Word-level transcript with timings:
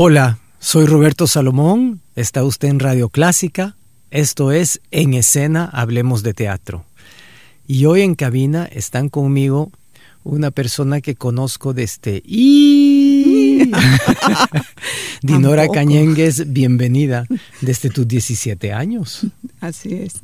Hola, 0.00 0.38
soy 0.60 0.86
Roberto 0.86 1.26
Salomón, 1.26 2.00
está 2.14 2.44
usted 2.44 2.68
en 2.68 2.78
Radio 2.78 3.08
Clásica, 3.08 3.74
esto 4.12 4.52
es 4.52 4.80
En 4.92 5.12
Escena 5.12 5.64
Hablemos 5.64 6.22
de 6.22 6.34
Teatro. 6.34 6.84
Y 7.66 7.84
hoy 7.84 8.02
en 8.02 8.14
cabina 8.14 8.64
están 8.66 9.08
conmigo 9.08 9.72
una 10.22 10.52
persona 10.52 11.00
que 11.00 11.16
conozco 11.16 11.74
desde... 11.74 12.22
Y... 12.24 13.72
Dinora 15.22 15.66
Cañengues, 15.66 16.52
bienvenida 16.52 17.26
desde 17.60 17.90
tus 17.90 18.06
17 18.06 18.72
años. 18.72 19.26
Así 19.58 19.94
es. 19.94 20.20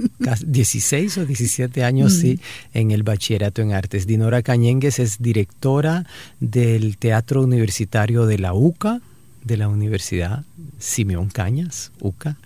16 0.47 1.19
o 1.19 1.27
17 1.27 1.83
años, 1.83 2.13
sí, 2.13 2.39
en 2.75 2.93
el 2.93 3.03
bachillerato 3.03 3.61
en 3.61 3.73
artes. 3.73 4.07
Dinora 4.07 4.41
Cañengues 4.43 5.01
es 5.01 5.21
directora 5.21 6.07
del 6.39 6.97
Teatro 6.97 7.43
Universitario 7.43 8.27
de 8.27 8.39
la 8.39 8.55
UCA, 8.55 9.03
de 9.45 9.57
la 9.57 9.69
Universidad 9.69 10.45
Simeón 10.79 11.29
Cañas, 11.29 11.93
UCA. 12.01 12.37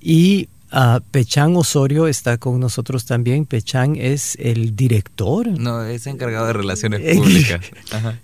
Y 0.00 0.48
uh, 0.72 1.00
Pechán 1.10 1.56
Osorio 1.56 2.06
está 2.06 2.38
con 2.38 2.60
nosotros 2.60 3.04
también. 3.06 3.46
Pechán 3.46 3.96
es 3.96 4.36
el 4.40 4.76
director. 4.76 5.46
No, 5.48 5.84
es 5.84 6.06
encargado 6.06 6.46
de 6.46 6.52
relaciones 6.52 7.16
públicas. 7.16 7.60
Ajá. 7.92 8.18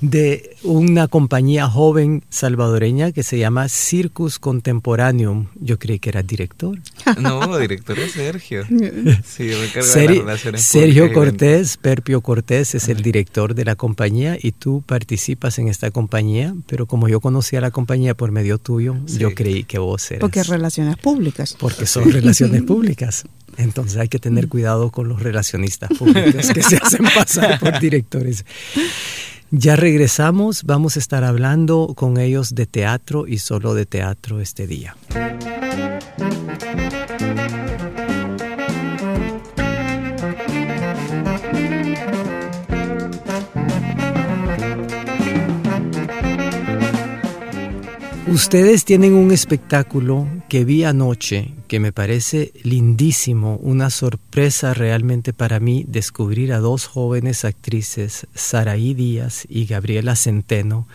de 0.00 0.56
una 0.62 1.06
compañía 1.08 1.68
joven 1.68 2.24
salvadoreña 2.30 3.12
que 3.12 3.22
se 3.22 3.38
llama 3.38 3.68
Circus 3.68 4.38
Contemporaneum. 4.38 5.46
Yo 5.60 5.78
creí 5.78 5.98
que 5.98 6.10
era 6.10 6.22
director. 6.22 6.78
No, 7.20 7.58
director 7.58 7.98
es 7.98 8.12
Sergio. 8.12 8.64
Sí, 9.24 9.44
me 9.44 9.82
Seri- 9.82 10.18
de 10.20 10.24
las 10.24 10.44
relaciones 10.44 10.62
Sergio 10.62 11.04
públicas 11.04 11.14
Cortés, 11.30 11.76
Perpio 11.76 12.20
Cortés 12.20 12.74
es 12.74 12.88
el 12.88 13.02
director 13.02 13.54
de 13.54 13.64
la 13.64 13.74
compañía 13.76 14.36
y 14.40 14.52
tú 14.52 14.82
participas 14.86 15.58
en 15.58 15.68
esta 15.68 15.90
compañía, 15.90 16.54
pero 16.66 16.86
como 16.86 17.08
yo 17.08 17.20
conocía 17.20 17.60
la 17.60 17.70
compañía 17.70 18.14
por 18.14 18.30
medio 18.32 18.58
tuyo, 18.58 18.96
Sí. 19.06 19.18
yo 19.18 19.34
creí 19.34 19.64
que 19.64 19.78
vos 19.78 20.10
eras. 20.10 20.20
Porque 20.20 20.42
relaciones 20.42 20.96
públicas. 20.96 21.54
Porque 21.70 21.86
son 21.86 22.10
relaciones 22.10 22.62
públicas. 22.62 23.24
Entonces 23.56 23.96
hay 23.98 24.08
que 24.08 24.18
tener 24.18 24.48
cuidado 24.48 24.90
con 24.90 25.08
los 25.08 25.22
relacionistas 25.22 25.90
públicos 25.96 26.48
que 26.52 26.62
se 26.62 26.76
hacen 26.76 27.04
pasar 27.14 27.58
por 27.60 27.78
directores. 27.78 28.44
Ya 29.50 29.76
regresamos, 29.76 30.64
vamos 30.64 30.96
a 30.96 31.00
estar 31.00 31.24
hablando 31.24 31.92
con 31.96 32.18
ellos 32.18 32.54
de 32.54 32.66
teatro 32.66 33.26
y 33.26 33.38
solo 33.38 33.74
de 33.74 33.86
teatro 33.86 34.40
este 34.40 34.66
día. 34.66 34.96
Ustedes 48.30 48.84
tienen 48.84 49.14
un 49.14 49.32
espectáculo 49.32 50.26
que 50.48 50.64
vi 50.64 50.84
anoche 50.84 51.52
que 51.66 51.80
me 51.80 51.92
parece 51.92 52.52
lindísimo, 52.62 53.56
una 53.56 53.90
sorpresa 53.90 54.72
realmente 54.72 55.32
para 55.32 55.58
mí 55.60 55.84
descubrir 55.88 56.52
a 56.52 56.58
dos 56.60 56.86
jóvenes 56.86 57.44
actrices, 57.44 58.26
Saraí 58.34 58.94
Díaz 58.94 59.46
y 59.48 59.66
Gabriela 59.66 60.14
Centeno, 60.14 60.86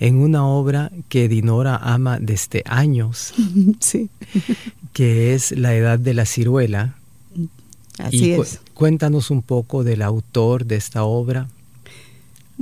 en 0.00 0.16
una 0.16 0.44
obra 0.46 0.90
que 1.08 1.28
Dinora 1.28 1.76
ama 1.76 2.18
desde 2.20 2.62
años, 2.66 3.32
Sí, 3.80 4.10
que 4.92 5.34
es 5.34 5.52
La 5.52 5.74
Edad 5.76 5.98
de 6.00 6.14
la 6.14 6.26
Ciruela. 6.26 6.96
así 7.98 8.32
Y 8.32 8.36
cu- 8.36 8.42
es. 8.42 8.60
Cuéntanos 8.74 9.30
un 9.30 9.42
poco 9.42 9.84
del 9.84 10.02
autor 10.02 10.66
de 10.66 10.76
esta 10.76 11.04
obra. 11.04 11.46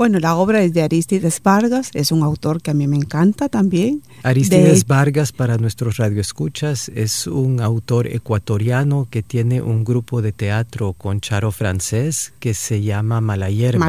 Bueno, 0.01 0.19
la 0.19 0.35
obra 0.35 0.63
es 0.63 0.73
de 0.73 0.81
Aristides 0.81 1.43
Vargas, 1.43 1.91
es 1.93 2.11
un 2.11 2.23
autor 2.23 2.63
que 2.63 2.71
a 2.71 2.75
mí 2.75 2.87
me 2.87 2.97
encanta 2.97 3.51
también. 3.51 4.01
Aristides 4.23 4.87
De- 4.87 4.95
Vargas, 4.95 5.31
para 5.31 5.59
nuestros 5.59 5.99
radioescuchas, 5.99 6.89
es 6.95 7.27
un 7.27 7.61
autor 7.61 8.07
ecuatoriano 8.07 9.09
que 9.11 9.23
tiene 9.23 9.61
un 9.61 9.85
grupo 9.85 10.23
de 10.23 10.33
teatro 10.33 10.95
con 10.95 11.21
charo 11.21 11.53
francés 11.53 12.33
que 12.39 12.55
se 12.55 12.81
llama 12.81 13.21
Malayerba. 13.21 13.85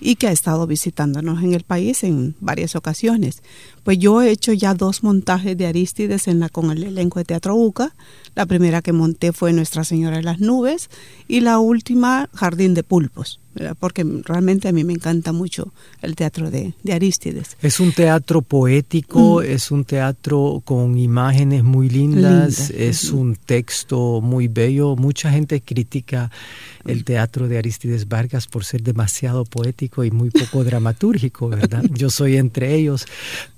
Y 0.00 0.14
que 0.14 0.28
ha 0.28 0.30
estado 0.30 0.68
visitándonos 0.68 1.42
en 1.42 1.52
el 1.52 1.64
país 1.64 2.04
en 2.04 2.36
varias 2.38 2.76
ocasiones. 2.76 3.42
Pues 3.84 3.98
yo 3.98 4.22
he 4.22 4.30
hecho 4.30 4.52
ya 4.52 4.74
dos 4.74 5.02
montajes 5.02 5.56
de 5.56 5.66
Aristides 5.66 6.26
en 6.26 6.40
la, 6.40 6.48
con 6.48 6.70
el 6.70 6.82
elenco 6.82 7.18
de 7.20 7.24
Teatro 7.26 7.54
UCA. 7.54 7.94
La 8.34 8.46
primera 8.46 8.82
que 8.82 8.92
monté 8.92 9.32
fue 9.32 9.52
Nuestra 9.52 9.84
Señora 9.84 10.16
de 10.16 10.22
las 10.24 10.40
Nubes 10.40 10.88
y 11.28 11.40
la 11.40 11.58
última 11.60 12.28
Jardín 12.34 12.74
de 12.74 12.82
Pulpos, 12.82 13.38
¿verdad? 13.54 13.76
porque 13.78 14.04
realmente 14.24 14.66
a 14.68 14.72
mí 14.72 14.82
me 14.82 14.94
encanta 14.94 15.32
mucho 15.32 15.72
el 16.02 16.16
teatro 16.16 16.50
de, 16.50 16.74
de 16.82 16.92
Aristides. 16.94 17.56
Es 17.62 17.78
un 17.78 17.92
teatro 17.92 18.42
poético, 18.42 19.40
Mm. 19.40 19.44
es 19.44 19.70
un 19.70 19.84
teatro 19.84 20.62
con 20.64 20.98
imágenes 20.98 21.62
muy 21.62 21.88
lindas, 21.88 22.70
es 22.70 23.10
un 23.10 23.36
texto 23.36 24.20
muy 24.20 24.48
bello. 24.48 24.96
Mucha 24.96 25.30
gente 25.30 25.60
critica 25.60 26.30
el 26.86 27.04
teatro 27.04 27.48
de 27.48 27.58
Aristides 27.58 28.08
Vargas 28.08 28.46
por 28.46 28.64
ser 28.64 28.82
demasiado 28.82 29.44
poético 29.44 30.04
y 30.04 30.10
muy 30.10 30.30
poco 30.30 30.64
dramatúrgico, 30.64 31.48
¿verdad? 31.48 31.84
Yo 31.90 32.10
soy 32.10 32.36
entre 32.36 32.74
ellos, 32.74 33.06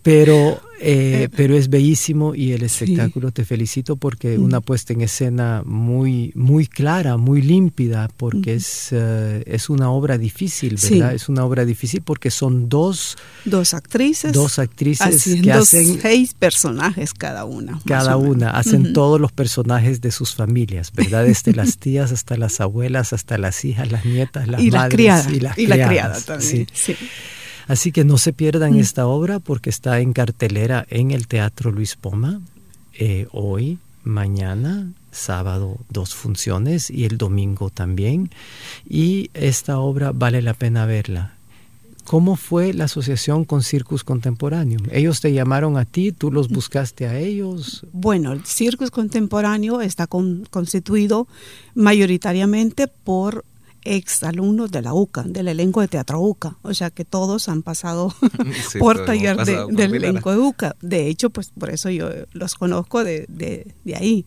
pero, 0.02 0.60
eh, 0.80 1.28
pero 1.34 1.56
es 1.56 1.68
bellísimo 1.70 2.34
y 2.34 2.52
el 2.52 2.62
espectáculo 2.62 3.30
te 3.32 3.44
felicito 3.44 3.96
porque 3.96 4.36
Mm. 4.38 4.42
una 4.44 4.60
puesta 4.60 4.92
en 4.92 5.00
escena 5.00 5.62
muy, 5.64 6.32
muy 6.34 6.66
clara, 6.66 7.16
muy 7.16 7.40
límpida, 7.42 8.10
porque 8.16 8.54
es, 8.54 8.88
eh, 8.92 9.42
es 9.46 9.70
una 9.70 9.90
obra 9.90 10.18
difícil, 10.18 10.78
Sí. 10.78 10.98
¿verdad? 10.98 11.14
Es 11.14 11.28
una 11.28 11.44
obra 11.44 11.64
difícil 11.64 12.02
porque 12.02 12.30
son 12.30 12.68
dos 12.68 13.16
Dos 13.44 13.74
actrices. 13.74 14.32
dos 14.32 14.58
actrices 14.58 15.06
haciendo 15.16 15.42
que 15.44 15.52
hacen 15.52 16.00
seis 16.00 16.34
personajes 16.34 17.14
cada 17.14 17.44
una. 17.44 17.80
cada 17.86 18.16
una, 18.16 18.50
hacen 18.50 18.92
todos 18.92 19.20
los 19.20 19.32
personajes 19.32 20.00
de 20.00 20.10
sus 20.10 20.34
familias, 20.34 20.92
¿verdad? 20.92 21.24
Desde 21.24 21.52
las 21.54 21.78
tías 21.78 22.12
hasta 22.12 22.36
las 22.36 22.60
abuelas, 22.60 23.12
hasta 23.12 23.38
las 23.38 23.64
hijas, 23.64 23.90
las 23.90 24.04
nietas, 24.04 24.46
las 24.48 24.60
y 24.60 24.70
la 24.70 24.78
madres 24.80 24.94
criada. 24.96 25.30
y 25.32 25.40
las 25.40 25.58
y 25.58 25.66
la 25.66 25.74
criada 25.76 25.88
criadas, 25.88 26.24
también. 26.26 26.66
sí. 26.72 26.94
Sí. 27.66 27.72
Así 27.72 27.92
que 27.92 28.04
no 28.04 28.18
se 28.18 28.32
pierdan 28.32 28.74
Mm. 28.74 28.78
esta 28.78 29.06
obra 29.06 29.38
porque 29.40 29.70
está 29.70 30.00
en 30.00 30.12
cartelera 30.12 30.86
en 30.90 31.10
el 31.10 31.26
Teatro 31.26 31.70
Luis 31.72 31.96
Poma 31.96 32.40
eh, 32.98 33.26
hoy, 33.32 33.78
mañana, 34.04 34.90
sábado 35.12 35.78
dos 35.90 36.14
funciones 36.14 36.90
y 36.90 37.04
el 37.04 37.18
domingo 37.18 37.70
también. 37.70 38.30
Y 38.88 39.30
esta 39.34 39.78
obra 39.78 40.12
vale 40.12 40.42
la 40.42 40.54
pena 40.54 40.86
verla. 40.86 41.32
¿Cómo 42.04 42.36
fue 42.36 42.72
la 42.72 42.84
asociación 42.84 43.44
con 43.44 43.64
Circus 43.64 44.04
Contemporáneo? 44.04 44.78
Ellos 44.92 45.20
te 45.20 45.32
llamaron 45.32 45.76
a 45.76 45.84
ti, 45.84 46.12
tú 46.12 46.30
los 46.30 46.48
buscaste 46.48 47.08
a 47.08 47.18
ellos. 47.18 47.84
Bueno, 47.92 48.32
el 48.32 48.44
circus 48.44 48.92
contemporáneo 48.92 49.80
está 49.80 50.06
con- 50.06 50.46
constituido 50.48 51.26
mayoritariamente 51.74 52.86
por 52.86 53.44
exalumnos 53.94 54.70
de 54.70 54.82
la 54.82 54.92
UCA, 54.94 55.22
del 55.22 55.48
elenco 55.48 55.80
de 55.80 55.88
Teatro 55.88 56.20
UCA. 56.20 56.58
O 56.62 56.74
sea 56.74 56.90
que 56.90 57.04
todos 57.04 57.48
han 57.48 57.62
pasado 57.62 58.12
Sí, 58.70 58.78
por 58.80 59.04
taller 59.04 59.36
de- 59.44 59.56
por 59.66 59.74
del 59.76 59.90
elenco 60.08 60.32
de 60.32 60.38
UCA. 60.38 60.76
De 60.82 61.06
hecho, 61.08 61.30
pues 61.30 61.50
por 61.58 61.70
eso 61.70 61.88
yo 61.90 62.08
los 62.32 62.54
conozco 62.54 63.04
de, 63.04 63.26
de- 63.28 63.74
de 63.84 63.96
ahí. 63.96 64.26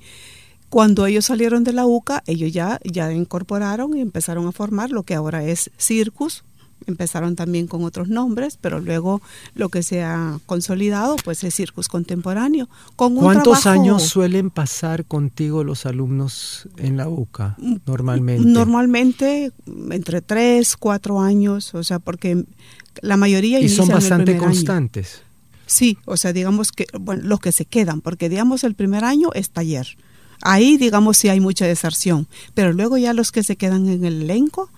Cuando 0.70 1.06
ellos 1.08 1.26
salieron 1.26 1.64
de 1.64 1.74
la 1.74 1.86
UCA, 1.88 2.24
ellos 2.28 2.52
ya, 2.54 2.80
ya 2.84 3.12
incorporaron 3.12 3.98
y 3.98 4.02
empezaron 4.02 4.46
a 4.48 4.52
formar 4.52 4.92
lo 4.92 5.02
que 5.04 5.16
ahora 5.16 5.44
es 5.44 5.72
Circus. 5.78 6.44
Empezaron 6.88 7.36
también 7.36 7.68
con 7.68 7.84
otros 7.84 8.08
nombres, 8.08 8.58
pero 8.60 8.80
luego 8.80 9.22
lo 9.54 9.70
que 9.70 9.84
se 9.84 10.02
ha 10.04 10.40
consolidado 10.46 11.16
pues 11.24 11.44
es 11.44 11.54
Circus 11.56 11.88
Contemporáneo. 11.88 12.68
Con 12.96 13.14
un 13.18 13.24
¿Cuántos 13.24 13.62
trabajo- 13.62 13.82
años 13.82 14.04
suelen 14.04 14.50
pasar 14.50 15.06
contigo 15.06 15.64
los 15.64 15.86
alumnos 15.86 16.68
en 16.78 16.98
la 16.98 17.08
UCA 17.10 17.58
normalmente? 17.86 18.48
Normalmente 18.50 19.52
entre 19.92 20.22
tres, 20.22 20.78
cuatro 20.78 21.20
años, 21.20 21.74
o 21.76 21.84
sea, 21.84 22.00
porque 22.00 22.44
la 23.02 23.18
mayoría 23.18 23.60
y 23.60 23.70
son 23.70 23.88
bastante 23.90 24.32
año. 24.34 24.42
constantes. 24.44 25.22
Sí, 25.68 25.98
o 26.06 26.18
sea, 26.18 26.34
digamos 26.34 26.72
que, 26.72 26.88
bueno, 27.00 27.22
los 27.26 27.40
que 27.40 27.52
se 27.52 27.66
quedan, 27.66 28.02
porque 28.02 28.28
digamos 28.30 28.64
el 28.64 28.74
primer 28.74 29.04
año 29.06 29.30
es 29.36 29.52
taller. 29.52 29.88
Ahí, 30.42 30.78
digamos, 30.78 31.18
sí 31.18 31.30
hay 31.30 31.40
mucha 31.42 31.66
deserción, 31.68 32.28
pero 32.54 32.74
luego 32.74 32.98
ya 32.98 33.14
los 33.14 33.32
que 33.32 33.44
se 33.44 33.56
quedan 33.58 33.88
en 33.90 34.06
el 34.06 34.22
elenco, 34.24 34.72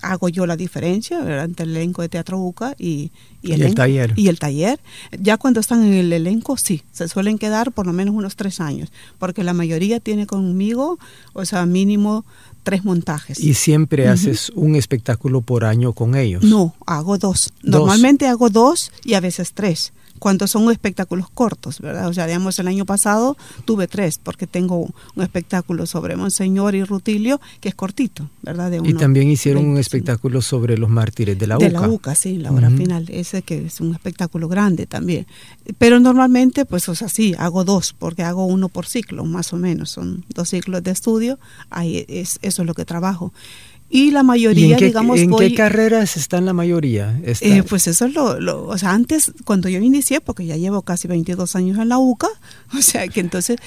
hago 0.00 0.28
yo 0.28 0.46
la 0.46 0.56
diferencia 0.56 1.42
entre 1.44 1.64
el 1.66 1.76
elenco 1.76 2.02
de 2.02 2.08
Teatro 2.08 2.38
Buca 2.38 2.74
y, 2.78 3.10
el, 3.42 3.74
taller. 3.74 4.12
Y 4.16 4.28
el 4.28 4.38
taller. 4.38 4.80
Ya 5.18 5.36
cuando 5.36 5.60
están 5.60 5.84
en 5.84 5.94
el 5.94 6.12
elenco, 6.12 6.56
sí, 6.56 6.82
se 6.92 7.08
suelen 7.08 7.38
quedar 7.38 7.72
por 7.72 7.86
lo 7.86 7.92
menos 7.92 8.14
unos 8.14 8.36
tres 8.36 8.60
años, 8.60 8.92
porque 9.18 9.44
la 9.44 9.52
mayoría 9.52 10.00
tiene 10.00 10.26
conmigo, 10.26 10.98
o 11.32 11.44
sea, 11.44 11.66
mínimo 11.66 12.24
tres 12.62 12.84
montajes. 12.84 13.40
¿Y 13.40 13.54
siempre 13.54 14.08
haces 14.08 14.50
un 14.54 14.76
espectáculo 14.76 15.40
por 15.40 15.64
año 15.64 15.92
con 15.92 16.14
ellos? 16.14 16.44
No, 16.44 16.74
hago 16.86 17.18
dos. 17.18 17.52
Normalmente 17.62 18.26
hago 18.26 18.50
dos 18.50 18.92
y 19.04 19.14
a 19.14 19.20
veces 19.20 19.52
tres 19.52 19.92
cuando 20.22 20.46
son 20.46 20.70
espectáculos 20.70 21.28
cortos, 21.28 21.80
¿verdad? 21.80 22.06
O 22.06 22.14
sea, 22.14 22.28
digamos, 22.28 22.56
el 22.60 22.68
año 22.68 22.86
pasado 22.86 23.36
tuve 23.64 23.88
tres, 23.88 24.20
porque 24.22 24.46
tengo 24.46 24.78
un 25.16 25.22
espectáculo 25.24 25.84
sobre 25.84 26.14
Monseñor 26.14 26.76
y 26.76 26.84
Rutilio, 26.84 27.40
que 27.60 27.70
es 27.70 27.74
cortito, 27.74 28.30
¿verdad? 28.40 28.70
y 28.84 28.94
también 28.94 29.28
hicieron 29.28 29.66
un 29.66 29.78
espectáculo 29.78 30.40
sobre 30.40 30.78
los 30.78 30.88
mártires 30.88 31.36
de 31.36 31.48
la 31.48 31.56
UCA. 31.56 31.66
De 31.66 31.72
la 31.72 31.88
UCA, 31.88 32.14
sí, 32.14 32.38
la 32.38 32.52
hora 32.52 32.70
final, 32.70 33.06
ese 33.08 33.42
que 33.42 33.66
es 33.66 33.80
un 33.80 33.94
espectáculo 33.94 34.46
grande 34.46 34.86
también. 34.86 35.26
Pero 35.78 35.98
normalmente, 35.98 36.66
pues, 36.66 36.88
o 36.88 36.94
sea, 36.94 37.08
sí, 37.08 37.34
hago 37.36 37.64
dos, 37.64 37.92
porque 37.92 38.22
hago 38.22 38.46
uno 38.46 38.68
por 38.68 38.86
ciclo, 38.86 39.24
más 39.24 39.52
o 39.52 39.56
menos, 39.56 39.90
son 39.90 40.24
dos 40.28 40.50
ciclos 40.50 40.84
de 40.84 40.92
estudio, 40.92 41.40
ahí 41.68 42.04
es, 42.06 42.38
eso 42.42 42.62
es 42.62 42.66
lo 42.66 42.74
que 42.74 42.84
trabajo. 42.84 43.32
Y 43.94 44.10
la 44.10 44.22
mayoría, 44.22 44.78
digamos, 44.78 45.18
¿En 45.18 45.36
qué 45.36 45.52
carreras 45.52 46.16
están 46.16 46.46
la 46.46 46.54
mayoría? 46.54 47.20
Eh, 47.24 47.62
pues 47.62 47.86
eso 47.86 48.06
es 48.06 48.14
lo, 48.14 48.66
o 48.66 48.78
sea, 48.78 48.92
antes, 48.92 49.32
cuando 49.44 49.68
yo 49.68 49.80
inicié, 49.80 50.22
porque 50.22 50.46
ya 50.46 50.56
llevo 50.56 50.80
casi 50.80 51.08
22 51.08 51.54
años 51.56 51.78
en 51.78 51.90
la 51.90 51.98
UCA, 51.98 52.28
o 52.74 52.80
sea 52.80 53.06
que 53.08 53.20
entonces 53.20 53.58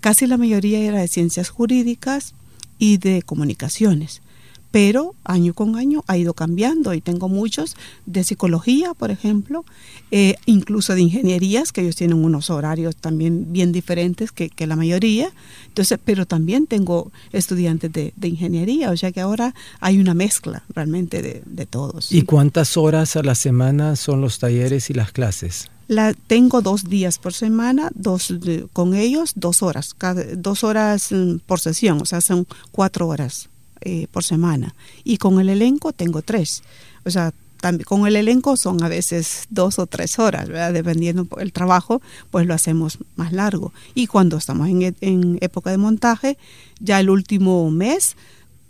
casi 0.00 0.26
la 0.26 0.36
mayoría 0.36 0.80
era 0.80 1.00
de 1.00 1.08
ciencias 1.08 1.48
jurídicas 1.48 2.34
y 2.78 2.98
de 2.98 3.22
comunicaciones 3.22 4.20
pero 4.70 5.14
año 5.24 5.54
con 5.54 5.76
año 5.76 6.04
ha 6.06 6.16
ido 6.16 6.34
cambiando 6.34 6.94
y 6.94 7.00
tengo 7.00 7.28
muchos 7.28 7.76
de 8.06 8.24
psicología, 8.24 8.94
por 8.94 9.10
ejemplo, 9.10 9.64
eh, 10.10 10.36
incluso 10.46 10.94
de 10.94 11.02
ingenierías, 11.02 11.72
que 11.72 11.82
ellos 11.82 11.96
tienen 11.96 12.22
unos 12.24 12.50
horarios 12.50 12.96
también 12.96 13.52
bien 13.52 13.72
diferentes 13.72 14.32
que, 14.32 14.50
la 14.66 14.76
mayoría, 14.76 15.30
entonces, 15.66 15.98
pero 16.04 16.26
también 16.26 16.66
tengo 16.66 17.10
estudiantes 17.32 17.92
de, 17.92 18.12
ingeniería, 18.22 18.90
o 18.90 18.96
sea 18.96 19.10
que 19.10 19.20
ahora 19.20 19.54
hay 19.80 19.98
una 19.98 20.14
mezcla 20.14 20.62
realmente 20.74 21.22
de, 21.22 21.66
todos. 21.66 22.10
¿Y 22.12 22.22
cuántas 22.22 22.76
horas 22.76 23.16
a 23.16 23.22
la 23.22 23.34
semana 23.34 23.96
son 23.96 24.20
los 24.20 24.38
talleres 24.38 24.90
y 24.90 24.94
las 24.94 25.12
clases? 25.12 25.70
La, 25.88 26.14
tengo 26.14 26.62
dos 26.62 26.88
días 26.88 27.18
por 27.18 27.32
semana, 27.32 27.90
dos 27.94 28.32
con 28.72 28.94
ellos, 28.94 29.32
dos 29.34 29.62
horas, 29.62 29.94
cada, 29.94 30.24
dos 30.36 30.62
horas 30.64 31.10
mm, 31.10 31.38
por 31.46 31.60
sesión, 31.60 32.00
o 32.00 32.04
sea, 32.06 32.20
son 32.20 32.46
cuatro 32.70 33.08
horas 33.08 33.50
eh, 33.80 34.06
por 34.10 34.24
semana. 34.24 34.74
Y 35.04 35.16
con 35.16 35.40
el 35.40 35.48
elenco 35.48 35.92
tengo 35.92 36.22
tres. 36.22 36.62
O 37.04 37.10
sea, 37.10 37.32
también, 37.60 37.84
con 37.84 38.06
el 38.06 38.16
elenco 38.16 38.56
son 38.56 38.82
a 38.82 38.88
veces 38.88 39.44
dos 39.50 39.78
o 39.78 39.86
tres 39.86 40.18
horas, 40.18 40.48
¿verdad? 40.48 40.72
Dependiendo 40.72 41.26
el 41.38 41.52
trabajo, 41.52 42.00
pues 42.30 42.46
lo 42.46 42.54
hacemos 42.54 42.98
más 43.16 43.32
largo. 43.32 43.72
Y 43.94 44.06
cuando 44.06 44.36
estamos 44.38 44.68
en, 44.68 44.96
en 45.00 45.38
época 45.40 45.70
de 45.70 45.78
montaje, 45.78 46.38
ya 46.80 47.00
el 47.00 47.10
último 47.10 47.70
mes 47.70 48.16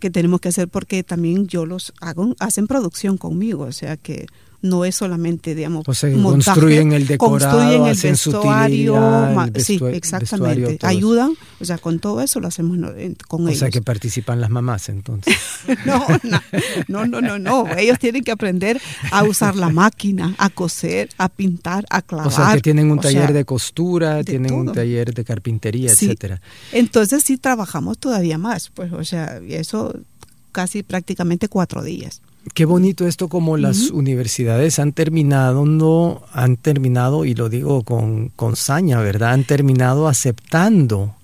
que 0.01 0.11
tenemos 0.11 0.41
que 0.41 0.49
hacer 0.49 0.67
porque 0.67 1.05
también 1.05 1.47
yo 1.47 1.67
los 1.67 1.93
hago, 2.01 2.35
hacen 2.41 2.67
producción 2.67 3.19
conmigo, 3.19 3.65
o 3.65 3.73
sea 3.73 3.97
que 3.97 4.27
no 4.63 4.85
es 4.85 4.95
solamente, 4.95 5.55
digamos, 5.55 5.85
o 5.87 5.95
sea, 5.95 6.13
construyen 6.13 6.93
el 6.93 7.07
decorado, 7.07 7.57
construyen 7.57 7.85
el 7.87 7.93
hacen 7.93 8.13
vestuario, 8.13 9.53
sí, 9.57 9.81
exactamente, 9.93 10.79
ayudan, 10.83 11.33
o 11.61 11.65
sea, 11.65 11.79
con 11.79 11.99
todo 11.99 12.21
eso 12.21 12.41
lo 12.41 12.49
hacemos 12.49 12.79
con 13.27 13.43
ellos. 13.43 13.57
O 13.57 13.59
sea, 13.59 13.71
que 13.71 13.81
participan 13.81 14.41
las 14.41 14.51
mamás 14.51 14.89
entonces. 14.89 15.35
no, 15.87 16.07
no, 16.89 17.07
no, 17.07 17.21
no, 17.21 17.39
no, 17.39 17.67
ellos 17.77 17.99
tienen 17.99 18.23
que 18.23 18.33
aprender 18.33 18.81
a 19.11 19.25
usar 19.25 19.57
la 19.57 19.71
máquina, 19.71 20.35
a 20.39 20.51
coser, 20.51 21.09
a 21.17 21.29
pintar, 21.29 21.87
a 21.89 22.03
clavar. 22.03 22.27
O 22.27 22.31
sea, 22.31 22.55
que 22.55 22.61
tienen 22.61 22.91
un 22.91 23.01
taller 23.01 23.33
de 23.33 23.45
costura, 23.45 24.23
tienen 24.25 24.53
un 24.53 24.73
taller 24.73 25.15
de 25.15 25.25
carpintería, 25.25 25.93
etcétera. 25.93 26.41
Entonces 26.73 27.23
sí 27.23 27.39
trabajamos 27.39 27.99
todavía 27.99 28.37
más, 28.37 28.71
pues, 28.71 28.93
o 28.93 29.05
sea, 29.05 29.41
eso 29.49 29.95
casi 30.53 30.83
prácticamente 30.83 31.49
cuatro 31.49 31.83
días. 31.83 32.23
Qué 32.55 32.65
bonito 32.65 33.07
esto 33.07 33.29
como 33.29 33.57
las 33.57 33.91
universidades 33.91 34.79
han 34.79 34.93
terminado, 34.93 35.67
no 35.67 36.23
han 36.33 36.57
terminado, 36.57 37.25
y 37.25 37.35
lo 37.35 37.49
digo 37.51 37.83
con, 37.83 38.31
con 38.31 38.57
saña, 38.57 39.01
¿verdad? 39.01 39.33
Han 39.33 39.45
terminado 39.45 40.09
aceptando 40.09 41.15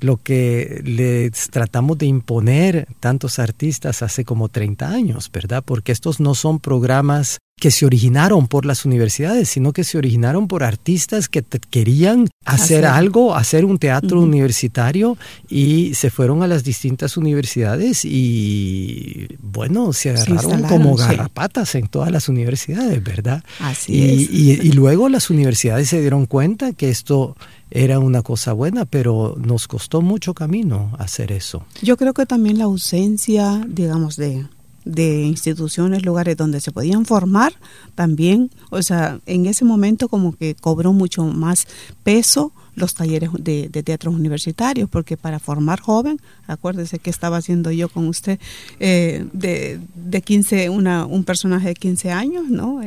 lo 0.00 0.18
que 0.22 0.82
les 0.84 1.48
tratamos 1.50 1.98
de 1.98 2.06
imponer 2.06 2.88
tantos 3.00 3.38
artistas 3.38 4.02
hace 4.02 4.24
como 4.24 4.48
30 4.48 4.88
años, 4.88 5.30
¿verdad? 5.32 5.62
Porque 5.64 5.92
estos 5.92 6.20
no 6.20 6.34
son 6.34 6.60
programas 6.60 7.38
que 7.56 7.70
se 7.70 7.86
originaron 7.86 8.46
por 8.46 8.66
las 8.66 8.84
universidades, 8.84 9.48
sino 9.48 9.72
que 9.72 9.84
se 9.84 9.96
originaron 9.96 10.48
por 10.48 10.64
artistas 10.64 11.28
que 11.28 11.42
querían 11.70 12.28
hacer, 12.44 12.84
algo, 12.84 13.34
hacer 13.34 13.64
un 13.64 13.78
teatro 13.78 14.20
universitario 14.20 15.16
y 15.48 15.94
se 15.94 16.10
fueron 16.10 16.42
a 16.42 16.46
las 16.46 16.64
distintas 16.64 17.16
universidades 17.16 18.04
y 18.04 19.28
bueno, 19.40 19.92
se 19.92 20.10
agarraron 20.10 20.64
como 20.64 20.96
garrapatas 20.96 21.74
en 21.74 21.88
todas 21.88 22.10
las 22.10 22.28
universidades, 22.28 23.02
¿verdad? 23.02 23.42
Así 23.60 23.94
y, 23.94 24.52
es. 24.52 24.64
y 24.64 24.72
luego 24.72 25.08
las 25.08 25.30
universidades 25.30 25.88
se 25.88 26.00
dieron 26.00 26.26
cuenta 26.26 26.72
que 26.72 26.90
esto 26.90 27.36
era 27.70 27.98
una 27.98 28.22
cosa 28.22 28.52
buena, 28.52 28.84
pero 28.84 29.36
nos 29.38 29.68
costó 29.68 30.02
mucho 30.02 30.34
camino 30.34 30.92
hacer 30.98 31.32
eso. 31.32 31.64
Yo 31.82 31.96
creo 31.96 32.14
que 32.14 32.26
también 32.26 32.58
la 32.58 32.64
ausencia, 32.64 33.64
digamos, 33.66 34.16
de 34.16 34.44
de 34.84 35.22
instituciones, 35.22 36.04
lugares 36.04 36.36
donde 36.36 36.60
se 36.60 36.72
podían 36.72 37.04
formar, 37.04 37.54
también, 37.94 38.50
o 38.70 38.82
sea, 38.82 39.20
en 39.26 39.46
ese 39.46 39.64
momento 39.64 40.08
como 40.08 40.36
que 40.36 40.54
cobró 40.54 40.92
mucho 40.92 41.24
más 41.24 41.66
peso 42.02 42.52
los 42.74 42.94
talleres 42.94 43.30
de, 43.38 43.68
de 43.68 43.82
teatros 43.82 44.14
universitarios, 44.14 44.88
porque 44.88 45.16
para 45.16 45.38
formar 45.38 45.80
joven, 45.80 46.18
acuérdese 46.46 46.98
que 46.98 47.10
estaba 47.10 47.36
haciendo 47.38 47.70
yo 47.70 47.88
con 47.88 48.08
usted, 48.08 48.38
eh, 48.80 49.24
de, 49.32 49.80
de 49.94 50.22
15, 50.22 50.70
una, 50.70 51.06
un 51.06 51.24
personaje 51.24 51.68
de 51.68 51.74
15 51.74 52.10
años, 52.10 52.48
¿no? 52.48 52.80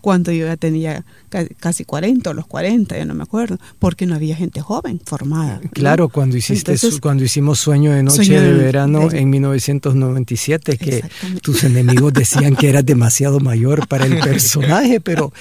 Cuando 0.00 0.32
yo 0.32 0.46
ya 0.46 0.56
tenía 0.56 1.04
casi 1.58 1.84
40 1.84 2.30
o 2.30 2.34
los 2.34 2.46
40, 2.46 2.96
ya 2.96 3.04
no 3.04 3.14
me 3.14 3.22
acuerdo, 3.22 3.58
porque 3.78 4.06
no 4.06 4.14
había 4.14 4.36
gente 4.36 4.60
joven 4.60 5.00
formada. 5.04 5.60
Claro, 5.72 6.08
cuando 6.08 6.36
hiciste 6.36 6.76
cuando 7.00 7.24
hicimos 7.24 7.58
Sueño 7.58 7.92
de 7.92 8.02
Noche 8.02 8.40
de 8.40 8.52
Verano 8.52 9.10
en 9.10 9.30
1997, 9.30 10.78
que 10.78 11.04
tus 11.42 11.64
enemigos 11.64 12.12
decían 12.12 12.56
que 12.56 12.68
eras 12.68 12.84
demasiado 12.86 13.40
mayor 13.40 13.86
para 13.88 14.06
el 14.06 14.18
personaje, 14.18 15.00
pero, 15.00 15.32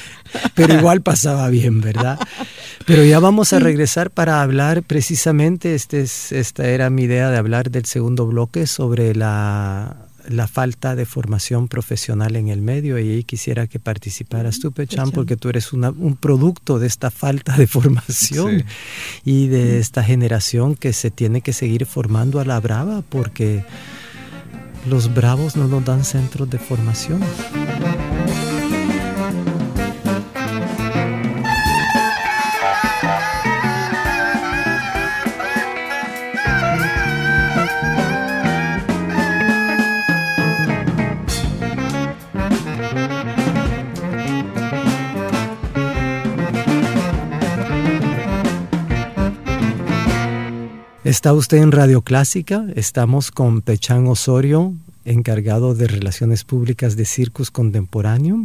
pero 0.55 0.74
igual 0.74 1.01
pasaba 1.01 1.50
bien, 1.50 1.82
¿verdad? 1.82 2.20
Pero 2.86 3.03
ya 3.03 3.20
vamos 3.20 3.53
a 3.53 3.60
regresar 3.60 4.12
para 4.12 4.41
hablar 4.41 4.84
precisamente, 4.84 5.75
este 5.75 6.01
es, 6.01 6.32
esta 6.32 6.67
era 6.67 6.89
mi 6.89 7.03
idea 7.03 7.29
de 7.29 7.38
hablar 7.38 7.72
del 7.72 7.86
segundo 7.86 8.27
bloque 8.27 8.67
sobre 8.67 9.15
la, 9.15 10.05
la 10.29 10.48
falta 10.48 10.96
de 10.96 11.05
formación 11.05 11.67
profesional 11.67 12.36
en 12.36 12.50
el 12.50 12.62
medio 12.62 13.00
y 13.00 13.10
ahí 13.10 13.24
quisiera 13.24 13.67
que 13.67 13.79
participaras 13.79 14.60
tú, 14.60 14.72
Pechan, 14.72 15.12
porque 15.12 15.38
tú 15.38 15.50
eres 15.50 15.74
un 15.74 16.17
producto 16.20 16.79
de 16.79 16.88
esta 16.88 17.12
falta 17.12 17.58
de 17.58 17.67
formación 17.67 18.63
y 19.24 19.48
de 19.48 19.79
esta 19.79 20.03
generación 20.03 20.75
que 20.75 20.94
se 20.94 21.12
tiene 21.12 21.41
que 21.41 21.53
seguir 21.53 21.86
formando 21.86 22.39
a 22.39 22.46
la 22.46 22.60
brava 22.60 23.03
porque 23.10 23.63
los 24.89 25.13
bravos 25.13 25.55
no 25.55 25.67
nos 25.67 25.84
dan 25.84 26.03
centros 26.03 26.50
de 26.50 26.60
formación. 26.60 27.22
Está 51.15 51.31
usted 51.31 51.60
en 51.60 51.72
Radio 51.72 52.01
Clásica, 52.01 52.65
estamos 52.75 53.31
con 53.31 53.62
Pechán 53.62 54.05
Osorio, 54.07 54.74
encargado 55.05 55.74
de 55.74 55.88
Relaciones 55.88 56.43
Públicas 56.43 56.98
de 56.98 57.05
Circus 57.05 57.51
Contemporáneo, 57.51 58.38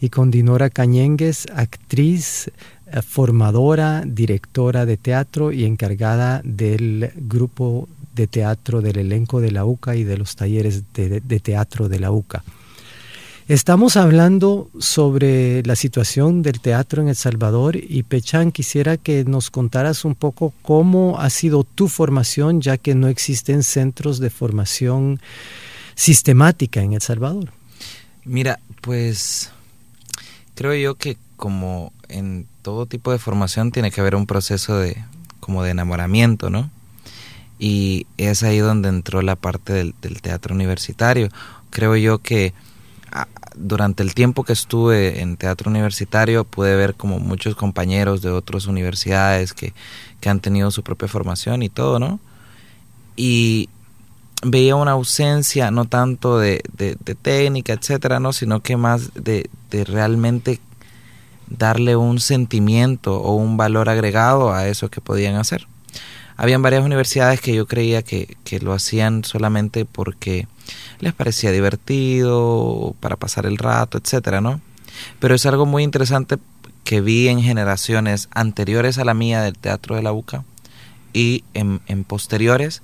y 0.00 0.08
con 0.08 0.30
Dinora 0.30 0.70
Cañengues, 0.70 1.48
actriz, 1.52 2.46
eh, 2.46 3.02
formadora, 3.02 4.04
directora 4.06 4.86
de 4.86 4.98
teatro 4.98 5.50
y 5.50 5.64
encargada 5.64 6.40
del 6.44 7.10
grupo 7.16 7.88
de 8.14 8.28
teatro 8.28 8.82
del 8.82 8.98
elenco 8.98 9.40
de 9.40 9.50
la 9.50 9.64
UCA 9.64 9.96
y 9.96 10.04
de 10.04 10.16
los 10.16 10.36
talleres 10.36 10.84
de, 10.94 11.40
teatro 11.40 11.88
de 11.88 11.98
la 11.98 12.12
UCA. 12.12 12.44
Estamos 13.48 13.96
hablando 13.96 14.70
sobre 14.78 15.64
la 15.64 15.74
situación 15.74 16.42
del 16.42 16.60
teatro 16.60 17.02
en 17.02 17.08
El 17.08 17.16
Salvador 17.16 17.76
y 17.76 18.04
Pechan, 18.04 18.52
quisiera 18.52 18.96
que 18.96 19.24
nos 19.24 19.50
contaras 19.50 20.04
un 20.04 20.14
poco 20.14 20.54
cómo 20.62 21.18
ha 21.18 21.28
sido 21.28 21.64
tu 21.64 21.88
formación, 21.88 22.60
ya 22.60 22.78
que 22.78 22.94
no 22.94 23.08
existen 23.08 23.64
centros 23.64 24.20
de 24.20 24.30
formación 24.30 25.20
sistemática 25.96 26.82
en 26.82 26.92
El 26.92 27.02
Salvador. 27.02 27.50
Mira, 28.24 28.60
pues 28.80 29.50
creo 30.54 30.74
yo 30.74 30.94
que 30.94 31.16
como 31.36 31.92
en 32.08 32.46
todo 32.62 32.86
tipo 32.86 33.10
de 33.10 33.18
formación 33.18 33.72
tiene 33.72 33.90
que 33.90 34.00
haber 34.00 34.14
un 34.14 34.26
proceso 34.26 34.78
de 34.78 34.96
como 35.40 35.64
de 35.64 35.72
enamoramiento, 35.72 36.48
¿no? 36.48 36.70
Y 37.58 38.06
es 38.18 38.44
ahí 38.44 38.58
donde 38.58 38.88
entró 38.88 39.20
la 39.20 39.34
parte 39.34 39.72
del, 39.72 39.96
del 40.00 40.22
teatro 40.22 40.54
universitario. 40.54 41.28
Creo 41.70 41.96
yo 41.96 42.18
que 42.18 42.54
durante 43.54 44.02
el 44.02 44.14
tiempo 44.14 44.44
que 44.44 44.52
estuve 44.52 45.20
en 45.20 45.36
teatro 45.36 45.70
universitario 45.70 46.44
pude 46.44 46.74
ver 46.76 46.94
como 46.94 47.18
muchos 47.18 47.54
compañeros 47.54 48.22
de 48.22 48.30
otras 48.30 48.66
universidades 48.66 49.52
que, 49.52 49.72
han 50.24 50.38
tenido 50.40 50.70
su 50.70 50.84
propia 50.84 51.08
formación 51.08 51.64
y 51.64 51.68
todo, 51.68 51.98
¿no? 51.98 52.20
Y 53.16 53.68
veía 54.44 54.76
una 54.76 54.92
ausencia 54.92 55.72
no 55.72 55.84
tanto 55.86 56.38
de, 56.38 56.62
de, 56.76 56.94
técnica, 57.16 57.72
etcétera, 57.72 58.20
¿no? 58.20 58.32
Sino 58.32 58.60
que 58.60 58.76
más 58.76 59.12
de, 59.14 59.50
de, 59.70 59.84
realmente 59.84 60.60
darle 61.48 61.96
un 61.96 62.20
sentimiento 62.20 63.20
o 63.20 63.34
un 63.34 63.56
valor 63.56 63.88
agregado 63.88 64.54
a 64.54 64.68
eso 64.68 64.90
que 64.90 65.00
podían 65.00 65.34
hacer. 65.34 65.66
Habían 66.36 66.62
varias 66.62 66.84
universidades 66.84 67.40
que 67.40 67.52
yo 67.52 67.66
creía 67.66 68.02
que, 68.02 68.36
que 68.44 68.60
lo 68.60 68.72
hacían 68.72 69.24
solamente 69.24 69.84
porque 69.84 70.46
les 71.02 71.12
parecía 71.12 71.50
divertido, 71.50 72.94
para 73.00 73.16
pasar 73.16 73.44
el 73.44 73.58
rato, 73.58 73.98
etcétera, 73.98 74.40
¿no? 74.40 74.60
Pero 75.18 75.34
es 75.34 75.44
algo 75.46 75.66
muy 75.66 75.82
interesante 75.82 76.38
que 76.84 77.00
vi 77.00 77.26
en 77.26 77.42
generaciones 77.42 78.28
anteriores 78.30 78.98
a 78.98 79.04
la 79.04 79.12
mía 79.12 79.42
del 79.42 79.58
teatro 79.58 79.96
de 79.96 80.02
la 80.02 80.12
UCA 80.12 80.44
y 81.12 81.42
en, 81.54 81.80
posteriores, 82.04 82.82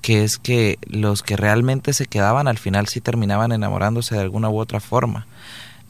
que 0.00 0.24
es 0.24 0.38
que 0.38 0.78
los 0.88 1.22
que 1.22 1.36
realmente 1.36 1.92
se 1.92 2.06
quedaban 2.06 2.48
al 2.48 2.56
final 2.56 2.88
sí 2.88 3.02
terminaban 3.02 3.52
enamorándose 3.52 4.14
de 4.14 4.22
alguna 4.22 4.48
u 4.48 4.58
otra 4.58 4.80
forma, 4.80 5.26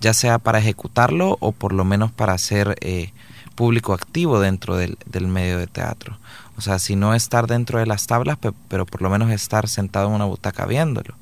ya 0.00 0.12
sea 0.12 0.40
para 0.40 0.58
ejecutarlo 0.58 1.36
o 1.38 1.52
por 1.52 1.72
lo 1.72 1.84
menos 1.84 2.10
para 2.10 2.36
ser 2.36 2.78
eh, 2.80 3.12
público 3.54 3.92
activo 3.92 4.40
dentro 4.40 4.76
del, 4.76 4.98
del, 5.06 5.28
medio 5.28 5.58
de 5.58 5.68
teatro. 5.68 6.18
O 6.56 6.62
sea, 6.62 6.80
si 6.80 6.96
no 6.96 7.14
estar 7.14 7.46
dentro 7.46 7.78
de 7.78 7.86
las 7.86 8.08
tablas, 8.08 8.38
pero 8.66 8.86
por 8.86 9.02
lo 9.02 9.08
menos 9.08 9.30
estar 9.30 9.68
sentado 9.68 10.08
en 10.08 10.14
una 10.14 10.24
butaca 10.24 10.66
viéndolo 10.66 11.19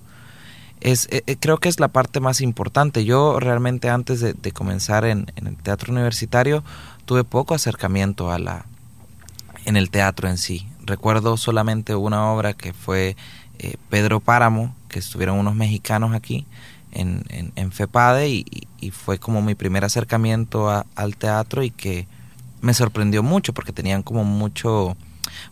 es, 0.80 1.08
eh, 1.10 1.22
eh, 1.26 1.36
creo 1.38 1.58
que 1.58 1.68
es 1.68 1.80
la 1.80 1.88
parte 1.88 2.20
más 2.20 2.40
importante. 2.40 3.04
Yo 3.04 3.40
realmente 3.40 3.90
antes 3.90 4.20
de, 4.20 4.52
comenzar 4.52 5.04
en, 5.04 5.26
el 5.36 5.56
teatro 5.56 5.92
universitario 5.92 6.62
tuve 7.04 7.24
poco 7.24 7.54
acercamiento 7.54 8.30
a 8.30 8.38
la, 8.38 8.66
en 9.64 9.76
el 9.76 9.90
teatro 9.90 10.28
en 10.28 10.38
sí. 10.38 10.68
Recuerdo 10.84 11.36
solamente 11.36 11.94
una 11.94 12.30
obra 12.30 12.54
que 12.54 12.72
fue 12.72 13.16
eh, 13.58 13.76
Pedro 13.90 14.20
Páramo, 14.20 14.74
que 14.88 14.98
estuvieron 14.98 15.38
unos 15.38 15.54
mexicanos 15.54 16.14
aquí 16.14 16.46
en, 16.92 17.24
FEPADE 17.72 18.28
y, 18.28 18.90
fue 18.90 19.18
como 19.18 19.42
mi 19.42 19.54
primer 19.54 19.84
acercamiento 19.84 20.84
al 20.94 21.16
teatro 21.16 21.62
y 21.62 21.70
que 21.70 22.06
me 22.60 22.72
sorprendió 22.72 23.22
mucho 23.22 23.52
porque 23.52 23.72
tenían 23.72 24.02
como 24.02 24.24
mucho, 24.24 24.96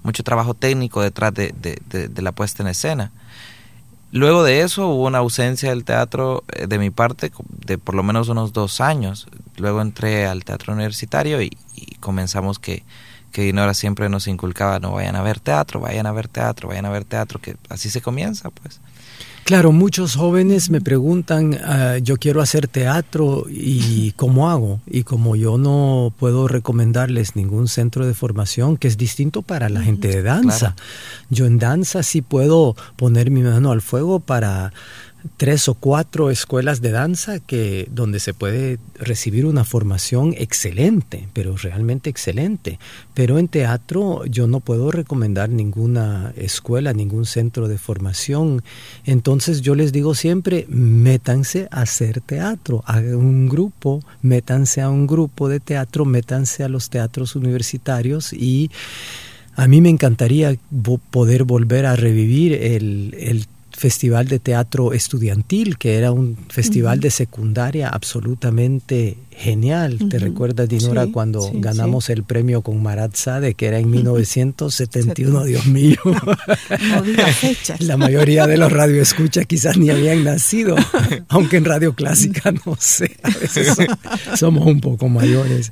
mucho 0.03 0.23
trabajo 0.23 0.55
técnico 0.55 1.03
detrás 1.03 1.35
de, 1.35 1.53
de 1.53 2.23
la 2.23 2.33
puesta 2.33 2.63
en 2.63 2.69
escena. 2.69 3.13
Luego 4.17 4.45
de 4.45 4.63
eso 4.63 4.89
hubo 4.89 5.05
una 5.05 5.19
ausencia 5.19 5.69
del 5.69 5.85
teatro 5.85 6.43
eh, 6.49 6.67
de 6.67 6.79
mi 6.79 6.89
parte 6.89 7.33
de 7.67 7.77
por 7.77 7.95
lo 7.95 8.03
menos 8.03 8.31
unos 8.31 8.55
dos 8.55 8.81
años. 8.81 9.29
Luego 9.59 9.83
entré 9.83 10.25
al 10.25 10.43
teatro 10.43 10.73
universitario 10.73 11.43
y, 11.43 11.51
comenzamos 12.01 12.59
que, 12.59 12.83
que 13.37 13.43
Dinora 13.43 13.75
siempre 13.75 14.09
nos 14.09 14.29
inculcaba, 14.29 14.79
no 14.81 14.93
vayan 14.93 15.15
a 15.15 15.21
ver 15.21 15.41
teatro, 15.41 15.79
vayan 15.79 16.07
a 16.07 16.13
ver 16.13 16.27
teatro, 16.27 16.71
vayan 16.71 16.87
a 16.87 16.91
ver 16.91 17.05
teatro, 17.05 17.39
que 17.39 17.57
así 17.69 17.91
se 17.91 18.01
comienza 18.01 18.49
pues. 18.49 18.81
Claro, 19.45 19.73
muchos 19.73 20.17
jóvenes 20.17 20.71
me 20.71 20.81
preguntan, 20.81 21.55
ah, 21.63 21.99
yo 21.99 22.17
quiero 22.17 22.41
hacer 22.41 22.67
teatro 22.67 23.45
y 23.51 24.13
cómo 24.17 24.49
hago. 24.49 24.81
Y 24.87 25.03
como 25.03 25.37
yo 25.37 25.59
no 25.59 26.15
puedo 26.19 26.49
recomendarles 26.49 27.37
ningún 27.37 27.69
centro 27.69 28.07
de 28.07 28.15
formación, 28.15 28.79
que 28.79 28.89
es 28.89 28.97
distinto 28.97 29.43
para 29.43 29.69
la 29.69 29.83
gente 29.83 30.09
de 30.09 30.23
danza. 30.23 30.75
Yo 31.29 31.45
en 31.45 31.59
danza 31.59 32.03
sí 32.03 32.23
puedo 32.23 32.75
poner 32.97 33.31
mi 33.31 33.43
mano 33.43 33.71
al 33.71 33.83
fuego 33.83 34.19
para 34.19 34.73
tres 35.37 35.69
o 35.69 35.75
cuatro 35.75 36.31
escuelas 36.31 36.81
de 36.81 36.91
danza 36.91 37.39
que 37.41 37.89
donde 37.91 38.21
se 38.21 38.35
puede 38.35 38.79
recibir 38.95 39.47
una 39.47 39.65
formación 39.65 40.35
excelente, 40.37 41.29
pero 41.33 41.57
realmente 41.57 42.11
excelente. 42.11 42.79
Pero 43.15 43.39
en 43.39 43.49
teatro 43.49 44.25
yo 44.27 44.47
no 44.47 44.61
puedo 44.61 44.91
recomendar 44.91 45.49
ninguna 45.51 46.33
escuela, 46.37 46.93
ningún 46.93 47.27
centro 47.27 47.69
de 47.69 47.79
formación. 47.79 48.63
Entonces 49.05 49.61
yo 49.61 49.75
les 49.75 49.93
digo 49.93 50.15
siempre, 50.15 50.67
métanse 50.69 51.69
a 51.71 51.83
hacer 51.83 52.21
teatro, 52.21 52.83
hagan 52.87 53.17
un 53.17 53.49
grupo, 53.49 54.01
métanse 54.23 54.81
a 54.81 54.91
un 54.91 55.07
grupo 55.07 55.49
de 55.49 55.61
teatro, 55.61 56.05
métanse 56.05 56.65
a 56.65 56.69
los 56.69 56.91
teatros 56.91 57.37
universitarios 57.37 58.33
y 58.33 58.71
a 59.57 59.67
mí 59.69 59.81
me 59.81 59.89
encantaría 59.89 60.55
poder 61.11 61.45
volver 61.45 61.87
a 61.87 61.97
revivir 61.97 62.53
el, 62.53 63.17
el 63.19 63.47
festival 63.77 64.27
de 64.27 64.39
teatro 64.39 64.95
estudiantil, 64.95 65.77
que 65.77 65.97
era 65.97 66.11
un 66.11 66.37
festival 66.49 66.99
de 67.01 67.11
secundaria 67.11 67.91
absolutamente 67.91 69.19
genial. 69.31 69.99
¿Te 70.09 70.19
recuerdas, 70.19 70.67
Dinora, 70.67 71.07
cuando 71.09 71.51
ganamos 71.53 72.09
el 72.09 72.25
premio 72.25 72.63
con 72.63 72.83
Marat 72.83 73.15
Sade, 73.15 73.53
que 73.53 73.67
era 73.67 73.79
en 73.79 73.91
1971, 73.91 75.45
Dios 75.45 75.67
mío? 75.67 75.99
No, 76.87 77.27
fechas. 77.27 77.81
La 77.81 77.97
mayoría 77.97 78.47
de 78.47 78.57
los 78.57 78.73
radioescuchas 78.73 79.47
quizás 79.47 79.77
ni 79.77 79.91
habían 79.91 80.25
nacido, 80.25 80.77
aunque 81.29 81.57
en 81.57 81.65
Radio 81.65 81.95
Clásica 81.95 82.53
no 82.53 82.77
sé, 82.79 83.17
a 83.23 83.31
veces 83.31 83.77
somos 84.35 84.67
un 84.67 84.81
poco 84.81 85.09
mayores. 85.09 85.71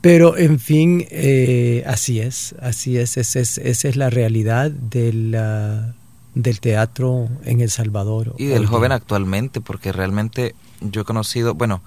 Pero, 0.00 0.36
en 0.36 0.58
fin, 0.58 1.06
eh, 1.10 1.84
así 1.86 2.20
es, 2.20 2.54
así 2.60 2.98
es, 2.98 3.16
esa 3.16 3.40
es, 3.40 3.58
esa 3.58 3.88
es 3.88 3.96
la 3.96 4.10
realidad 4.10 4.70
de 4.70 5.12
la 5.12 5.94
del 6.38 6.60
teatro 6.60 7.28
en 7.44 7.60
El 7.60 7.68
Salvador. 7.68 8.34
Y 8.38 8.46
del 8.46 8.66
joven 8.66 8.92
actualmente, 8.92 9.60
porque 9.60 9.90
realmente 9.90 10.54
yo 10.80 11.00
he 11.00 11.04
conocido, 11.04 11.54
bueno, 11.54 11.82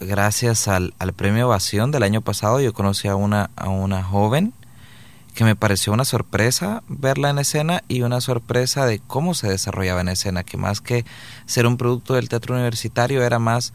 gracias 0.00 0.66
al, 0.66 0.94
premio 1.14 1.46
Ovación 1.46 1.90
del 1.90 2.02
año 2.02 2.22
pasado, 2.22 2.60
yo 2.60 2.72
conocí 2.72 3.06
a 3.06 3.16
una, 3.16 3.50
a 3.56 3.68
una 3.68 4.02
joven 4.02 4.54
que 5.34 5.44
me 5.44 5.56
pareció 5.56 5.92
una 5.92 6.06
sorpresa 6.06 6.82
verla 6.88 7.28
en 7.28 7.38
escena 7.38 7.84
y 7.86 8.00
una 8.00 8.22
sorpresa 8.22 8.86
de 8.86 8.98
cómo 8.98 9.34
se 9.34 9.48
desarrollaba 9.48 10.00
en 10.00 10.08
escena, 10.08 10.42
que 10.42 10.56
más 10.56 10.80
que 10.80 11.04
ser 11.44 11.66
un 11.66 11.76
producto 11.76 12.14
del 12.14 12.30
teatro 12.30 12.54
universitario 12.54 13.22
era 13.22 13.38
más 13.38 13.74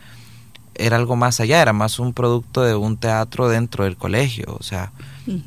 era 0.77 0.97
algo 0.97 1.15
más 1.15 1.39
allá, 1.39 1.61
era 1.61 1.71
más 1.71 1.99
un 1.99 2.11
producto 2.11 2.63
de 2.63 2.75
un 2.75 2.97
teatro 2.97 3.47
dentro 3.47 3.85
del 3.85 3.95
colegio, 3.95 4.57
o 4.59 4.63
sea, 4.63 4.91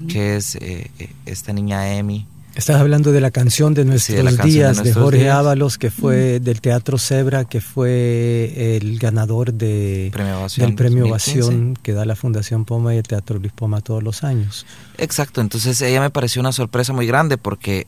que 0.08 0.36
es 0.36 0.54
eh, 0.54 0.90
eh, 0.98 1.12
esta 1.26 1.52
niña 1.52 1.92
Emi, 1.96 2.26
Estás 2.58 2.80
hablando 2.80 3.12
de 3.12 3.20
la 3.20 3.30
canción 3.30 3.72
de 3.72 3.84
nuestros 3.84 4.36
días 4.42 4.82
de, 4.82 4.92
Jorge 4.92 5.30
Ábalos, 5.30 5.78
que 5.78 5.92
fue 5.92 6.40
del 6.40 6.60
Teatro 6.60 6.98
Zebra, 6.98 7.44
que 7.44 7.60
fue 7.60 8.76
el 8.76 8.98
ganador 8.98 9.54
de, 9.54 10.10
del 10.56 10.74
premio 10.74 11.06
Ovación 11.06 11.78
que 11.80 11.92
da 11.92 12.04
la 12.04 12.16
Fundación 12.16 12.64
Poma 12.64 12.96
y 12.96 12.98
el 12.98 13.04
Teatro 13.04 13.38
Luis 13.38 13.52
Poma 13.52 13.80
todos 13.80 14.02
los 14.02 14.24
años. 14.24 14.66
Exacto, 14.96 15.40
entonces 15.40 15.80
ella 15.82 16.00
me 16.00 16.10
pareció 16.10 16.40
una 16.40 16.50
sorpresa 16.50 16.92
muy 16.92 17.06
grande 17.06 17.38
porque 17.38 17.86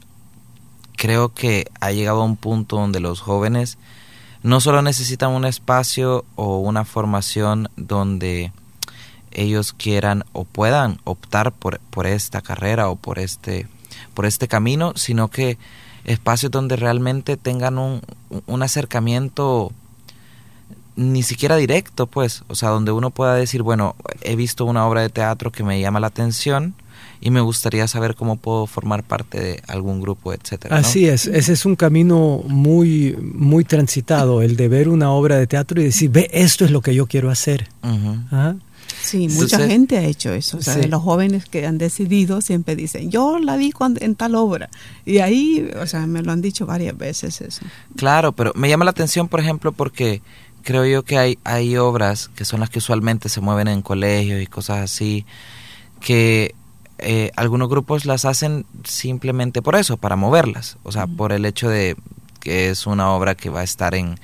creo 0.97 1.35
que 1.35 1.67
ha 1.81 1.91
llegado 1.91 2.23
a 2.23 2.25
un 2.25 2.37
punto 2.37 2.77
donde 2.77 3.01
los 3.01 3.21
jóvenes 3.21 3.77
no 4.45 4.61
solo 4.61 4.83
necesitan 4.83 5.33
un 5.33 5.47
espacio 5.47 6.25
o 6.37 6.61
una 6.61 6.85
formación 6.85 7.69
donde 7.77 8.53
ellos 9.33 9.73
quieran 9.73 10.23
o 10.31 10.45
puedan 10.45 11.01
optar 11.03 11.51
por, 11.51 11.81
por 11.91 12.07
esta 12.07 12.41
carrera 12.41 12.89
o 12.89 12.95
por 12.95 13.19
este 13.19 13.67
por 14.21 14.27
este 14.27 14.49
camino, 14.49 14.93
sino 14.97 15.29
que 15.29 15.57
espacios 16.05 16.53
donde 16.53 16.77
realmente 16.77 17.39
tengan 17.39 17.79
un, 17.79 18.03
un 18.47 18.63
acercamiento 18.63 19.73
ni 20.95 21.23
siquiera 21.23 21.57
directo, 21.57 22.07
pues, 22.07 22.45
o 22.49 22.55
sea, 22.55 22.69
donde 22.69 22.93
uno 22.93 23.09
pueda 23.09 23.35
decir, 23.35 23.63
bueno, 23.63 23.97
he 24.21 24.37
visto 24.37 24.67
una 24.67 24.87
obra 24.87 25.01
de 25.01 25.09
teatro 25.09 25.51
que 25.51 25.65
me 25.65 25.81
llama 25.81 26.01
la 26.01 26.09
atención 26.09 26.75
y 27.23 27.31
me 27.31 27.41
gustaría 27.41 27.89
saber 27.89 28.15
cómo 28.15 28.37
puedo 28.37 28.67
formar 28.67 29.05
parte 29.05 29.41
de 29.41 29.63
algún 29.69 30.03
grupo, 30.03 30.35
etcétera. 30.35 30.77
Así 30.77 31.09
es, 31.09 31.27
ese 31.27 31.55
es 31.55 31.65
un 31.65 31.75
camino 31.75 32.43
muy 32.47 33.17
muy 33.23 33.65
transitado, 33.65 34.43
el 34.43 34.55
de 34.55 34.69
ver 34.69 34.91
una 34.91 35.13
obra 35.13 35.39
de 35.39 35.47
teatro 35.47 35.81
y 35.81 35.85
decir, 35.85 36.11
ve, 36.11 36.29
esto 36.31 36.67
es 36.67 36.73
lo 36.73 36.83
que 36.83 36.95
yo 36.95 37.07
quiero 37.07 37.31
hacer. 37.31 37.69
Sí, 39.03 39.29
mucha 39.29 39.67
gente 39.67 39.99
ha 39.99 40.05
hecho 40.05 40.33
eso. 40.33 40.59
O 40.59 40.63
sea, 40.63 40.77
los 40.87 41.03
jóvenes 41.03 41.47
que 41.47 41.67
han 41.67 41.79
decidido 41.79 42.41
siempre 42.41 42.77
dicen, 42.77 43.11
yo 43.11 43.39
la 43.39 43.57
vi 43.57 43.73
en 44.01 44.15
tal 44.15 44.35
obra. 44.35 44.71
Y 45.05 45.19
ahí, 45.19 45.71
o 45.81 45.87
sea, 45.87 46.07
me 46.07 46.23
lo 46.23 46.33
han 46.33 46.43
dicho 46.43 46.67
varias 46.67 46.97
veces 46.97 47.41
eso. 47.41 47.63
Claro, 47.97 48.33
pero 48.33 48.53
me 48.55 48.69
llama 48.69 48.85
la 48.85 48.91
atención, 48.91 49.29
por 49.29 49.41
ejemplo, 49.41 49.73
porque 49.73 50.23
creo 50.63 50.85
yo 50.85 51.03
que 51.03 51.19
hay, 51.19 51.39
hay 51.45 51.77
obras 51.77 52.31
que 52.35 52.45
son 52.45 52.61
las 52.61 52.71
que 52.71 52.79
usualmente 52.79 53.29
se 53.29 53.41
mueven 53.41 53.69
en 53.69 53.83
colegios 53.83 54.43
y 54.43 54.47
cosas 54.47 54.79
así, 54.79 55.25
que 56.01 56.55
eh, 56.99 57.31
algunos 57.37 57.69
grupos 57.69 58.05
las 58.05 58.25
hacen 58.25 58.67
simplemente 58.85 59.63
por 59.63 59.77
eso, 59.77 59.97
para 59.97 60.17
moverlas, 60.17 60.77
o 60.83 60.93
sea, 60.93 61.07
por 61.07 61.33
el 61.33 61.45
hecho 61.47 61.69
de 61.69 61.97
que 62.41 62.71
es 62.71 62.87
una 62.87 63.11
obra 63.13 63.35
que 63.35 63.51
va 63.51 63.61
a 63.61 63.65
estar 63.65 63.95
en, 63.95 64.19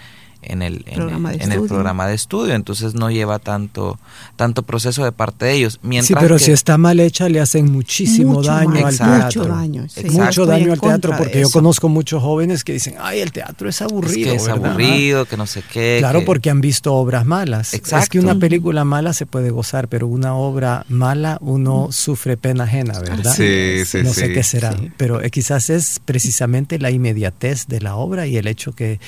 en 0.46 0.62
el, 0.62 0.84
programa 0.84 1.32
en, 1.32 1.52
el 1.52 1.62
programa 1.62 2.06
de 2.06 2.14
estudio, 2.14 2.54
entonces 2.54 2.94
no 2.94 3.10
lleva 3.10 3.38
tanto, 3.38 3.98
tanto 4.36 4.62
proceso 4.62 5.04
de 5.04 5.12
parte 5.12 5.46
de 5.46 5.52
ellos. 5.54 5.80
Mientras 5.82 6.06
sí, 6.06 6.14
pero 6.18 6.38
si 6.38 6.52
está 6.52 6.78
mal 6.78 7.00
hecha 7.00 7.28
le 7.28 7.40
hacen 7.40 7.70
muchísimo 7.70 8.42
daño 8.42 8.86
al 8.86 8.96
teatro. 8.96 9.42
Mucho 9.42 9.44
daño, 9.44 9.86
mucho 10.10 10.46
daño 10.46 10.72
al 10.72 10.80
teatro, 10.80 11.16
porque 11.16 11.40
yo 11.40 11.50
conozco 11.50 11.88
muchos 11.88 12.22
jóvenes 12.22 12.64
que 12.64 12.72
dicen, 12.72 12.94
ay, 13.00 13.20
el 13.20 13.32
teatro 13.32 13.68
es 13.68 13.82
aburrido. 13.82 14.32
Es, 14.32 14.42
que 14.42 14.44
es 14.44 14.48
aburrido, 14.48 15.24
que 15.26 15.36
no 15.36 15.46
sé 15.46 15.62
qué. 15.70 15.96
Claro, 15.98 16.24
porque 16.24 16.50
han 16.50 16.60
visto 16.60 16.94
obras 16.94 17.26
malas. 17.26 17.74
Exacto. 17.74 18.04
Es 18.04 18.08
que 18.08 18.18
una 18.20 18.38
película 18.38 18.84
mala 18.84 19.12
se 19.12 19.26
puede 19.26 19.50
gozar, 19.50 19.88
pero 19.88 20.06
una 20.06 20.34
obra 20.34 20.84
mala 20.88 21.38
uno 21.40 21.88
mm. 21.88 21.92
sufre 21.92 22.36
pena 22.36 22.64
ajena, 22.64 22.98
¿verdad? 23.00 23.34
Sí, 23.34 23.84
sí, 23.84 23.98
No 24.02 24.12
sé 24.12 24.32
qué 24.32 24.42
será, 24.42 24.76
pero 24.96 25.22
eh, 25.22 25.30
quizás 25.30 25.70
es 25.70 26.00
precisamente 26.04 26.78
la 26.78 26.90
inmediatez 26.90 27.66
de 27.66 27.80
la 27.80 27.96
obra 27.96 28.26
y 28.26 28.36
el 28.36 28.46
hecho 28.46 28.72
que 28.72 29.00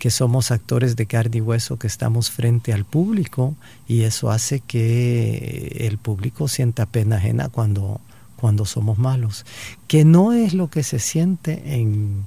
que 0.00 0.10
somos 0.10 0.50
actores 0.50 0.96
de 0.96 1.04
carne 1.04 1.36
y 1.36 1.40
hueso, 1.42 1.78
que 1.78 1.86
estamos 1.86 2.30
frente 2.30 2.72
al 2.72 2.86
público 2.86 3.54
y 3.86 4.04
eso 4.04 4.30
hace 4.30 4.60
que 4.60 5.76
el 5.86 5.98
público 5.98 6.48
sienta 6.48 6.86
pena 6.86 7.16
ajena 7.16 7.50
cuando, 7.50 8.00
cuando 8.36 8.64
somos 8.64 8.96
malos, 8.96 9.44
que 9.88 10.06
no 10.06 10.32
es 10.32 10.54
lo 10.54 10.70
que 10.70 10.84
se 10.84 11.00
siente 11.00 11.74
en, 11.74 12.24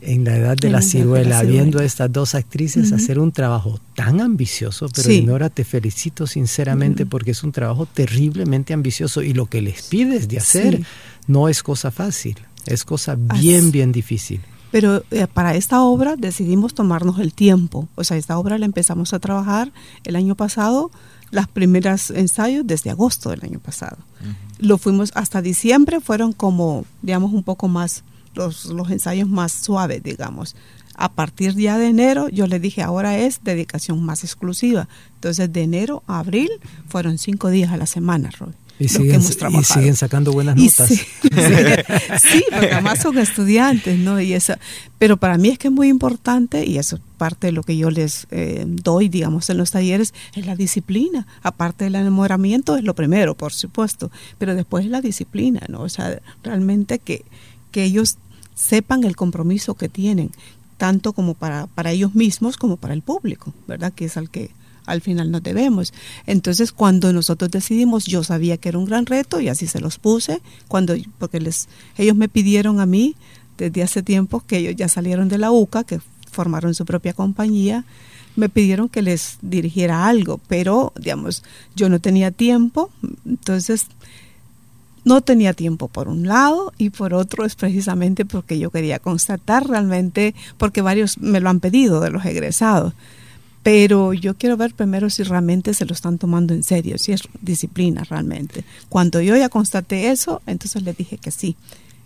en 0.00 0.24
la 0.24 0.34
edad 0.38 0.56
de 0.56 0.70
la 0.70 0.80
ciruela, 0.80 1.42
viendo 1.42 1.78
a 1.80 1.84
estas 1.84 2.10
dos 2.10 2.34
actrices 2.34 2.90
hacer 2.92 3.18
un 3.18 3.32
trabajo 3.32 3.78
tan 3.94 4.22
ambicioso, 4.22 4.88
pero 4.88 5.08
sí. 5.10 5.26
te 5.52 5.64
felicito 5.64 6.26
sinceramente 6.26 7.04
porque 7.04 7.32
es 7.32 7.44
un 7.44 7.52
trabajo 7.52 7.84
terriblemente 7.84 8.72
ambicioso 8.72 9.20
y 9.20 9.34
lo 9.34 9.44
que 9.44 9.60
les 9.60 9.82
pides 9.82 10.26
de 10.26 10.38
hacer 10.38 10.82
no 11.26 11.50
es 11.50 11.62
cosa 11.62 11.90
fácil, 11.90 12.38
es 12.64 12.82
cosa 12.84 13.14
bien, 13.14 13.72
bien 13.72 13.92
difícil. 13.92 14.40
Pero 14.72 15.04
eh, 15.10 15.28
para 15.32 15.54
esta 15.54 15.82
obra 15.82 16.16
decidimos 16.16 16.74
tomarnos 16.74 17.20
el 17.20 17.34
tiempo. 17.34 17.88
O 17.94 18.02
sea, 18.02 18.16
esta 18.16 18.38
obra 18.38 18.58
la 18.58 18.64
empezamos 18.64 19.12
a 19.12 19.20
trabajar 19.20 19.70
el 20.02 20.16
año 20.16 20.34
pasado, 20.34 20.90
las 21.30 21.46
primeras 21.46 22.10
ensayos 22.10 22.66
desde 22.66 22.90
agosto 22.90 23.30
del 23.30 23.44
año 23.44 23.60
pasado. 23.60 23.98
Lo 24.58 24.78
fuimos 24.78 25.12
hasta 25.14 25.42
diciembre, 25.42 26.00
fueron 26.00 26.32
como, 26.32 26.86
digamos, 27.02 27.32
un 27.32 27.42
poco 27.42 27.68
más, 27.68 28.02
los, 28.34 28.64
los 28.66 28.90
ensayos 28.90 29.28
más 29.28 29.52
suaves, 29.52 30.02
digamos. 30.02 30.56
A 30.94 31.12
partir 31.12 31.54
ya 31.54 31.76
de 31.78 31.88
enero, 31.88 32.28
yo 32.28 32.46
le 32.46 32.58
dije, 32.58 32.82
ahora 32.82 33.18
es 33.18 33.40
dedicación 33.44 34.02
más 34.02 34.24
exclusiva. 34.24 34.88
Entonces, 35.14 35.52
de 35.52 35.62
enero 35.62 36.02
a 36.06 36.18
abril 36.18 36.50
fueron 36.88 37.18
cinco 37.18 37.50
días 37.50 37.72
a 37.72 37.76
la 37.76 37.86
semana, 37.86 38.30
Roy. 38.30 38.52
Y 38.82 38.88
siguen, 38.88 39.96
sacando 39.96 40.32
buenas 40.32 40.56
notas. 40.56 40.90
Sí, 42.20 42.44
porque 42.50 42.72
además 42.72 43.00
son 43.00 43.18
estudiantes, 43.18 43.98
¿no? 43.98 44.20
Y 44.20 44.32
eso, 44.34 44.54
pero 44.98 45.16
para 45.16 45.38
mí 45.38 45.48
es 45.48 45.58
que 45.58 45.68
es 45.68 45.72
muy 45.72 45.88
importante, 45.88 46.66
y 46.66 46.78
eso 46.78 46.96
es 46.96 47.02
parte 47.16 47.48
de 47.48 47.52
lo 47.52 47.62
que 47.62 47.76
yo 47.76 47.90
les 47.90 48.26
eh, 48.30 48.64
doy, 48.66 49.08
digamos, 49.08 49.48
en 49.50 49.58
los 49.58 49.70
talleres, 49.70 50.14
es 50.34 50.46
la 50.46 50.56
disciplina. 50.56 51.26
Aparte 51.42 51.84
del 51.84 51.94
enamoramiento 51.94 52.76
es 52.76 52.84
lo 52.84 52.94
primero, 52.94 53.34
por 53.34 53.52
supuesto, 53.52 54.10
pero 54.38 54.54
después 54.54 54.84
es 54.84 54.90
la 54.90 55.00
disciplina, 55.00 55.60
¿no? 55.68 55.82
O 55.82 55.88
sea, 55.88 56.20
realmente 56.42 56.98
que, 56.98 57.24
que 57.70 57.84
ellos 57.84 58.18
sepan 58.54 59.04
el 59.04 59.16
compromiso 59.16 59.74
que 59.74 59.88
tienen, 59.88 60.30
tanto 60.76 61.12
como 61.12 61.34
para, 61.34 61.66
para 61.68 61.92
ellos 61.92 62.14
mismos 62.14 62.56
como 62.56 62.76
para 62.76 62.94
el 62.94 63.02
público, 63.02 63.52
¿verdad? 63.66 63.92
Que 63.92 64.06
es 64.06 64.16
al 64.16 64.30
que 64.30 64.50
al 64.86 65.00
final 65.00 65.30
no 65.30 65.40
debemos. 65.40 65.92
Entonces, 66.26 66.72
cuando 66.72 67.12
nosotros 67.12 67.50
decidimos, 67.50 68.04
yo 68.04 68.24
sabía 68.24 68.56
que 68.56 68.68
era 68.68 68.78
un 68.78 68.84
gran 68.84 69.06
reto 69.06 69.40
y 69.40 69.48
así 69.48 69.66
se 69.66 69.80
los 69.80 69.98
puse, 69.98 70.40
cuando 70.68 70.94
porque 71.18 71.40
les 71.40 71.68
ellos 71.96 72.16
me 72.16 72.28
pidieron 72.28 72.80
a 72.80 72.86
mí 72.86 73.14
desde 73.58 73.82
hace 73.82 74.02
tiempo 74.02 74.42
que 74.46 74.58
ellos 74.58 74.76
ya 74.76 74.88
salieron 74.88 75.28
de 75.28 75.38
la 75.38 75.50
UCA, 75.50 75.84
que 75.84 76.00
formaron 76.30 76.74
su 76.74 76.84
propia 76.84 77.12
compañía, 77.12 77.84
me 78.34 78.48
pidieron 78.48 78.88
que 78.88 79.02
les 79.02 79.38
dirigiera 79.42 80.06
algo, 80.06 80.40
pero 80.48 80.92
digamos, 80.98 81.44
yo 81.76 81.88
no 81.88 82.00
tenía 82.00 82.30
tiempo, 82.30 82.90
entonces 83.26 83.86
no 85.04 85.20
tenía 85.20 85.52
tiempo 85.52 85.88
por 85.88 86.08
un 86.08 86.26
lado 86.26 86.72
y 86.78 86.90
por 86.90 87.12
otro 87.12 87.44
es 87.44 87.56
precisamente 87.56 88.24
porque 88.24 88.58
yo 88.58 88.70
quería 88.70 88.98
constatar 88.98 89.68
realmente, 89.68 90.34
porque 90.56 90.80
varios 90.80 91.18
me 91.18 91.40
lo 91.40 91.50
han 91.50 91.60
pedido 91.60 92.00
de 92.00 92.10
los 92.10 92.24
egresados 92.24 92.94
pero 93.62 94.12
yo 94.12 94.34
quiero 94.34 94.56
ver 94.56 94.74
primero 94.74 95.08
si 95.08 95.22
realmente 95.22 95.72
se 95.74 95.84
lo 95.84 95.92
están 95.92 96.18
tomando 96.18 96.52
en 96.52 96.64
serio, 96.64 96.98
si 96.98 97.12
es 97.12 97.22
disciplina 97.40 98.02
realmente. 98.04 98.64
Cuando 98.88 99.20
yo 99.20 99.36
ya 99.36 99.48
constaté 99.48 100.10
eso, 100.10 100.42
entonces 100.46 100.82
le 100.82 100.92
dije 100.92 101.18
que 101.18 101.30
sí. 101.30 101.56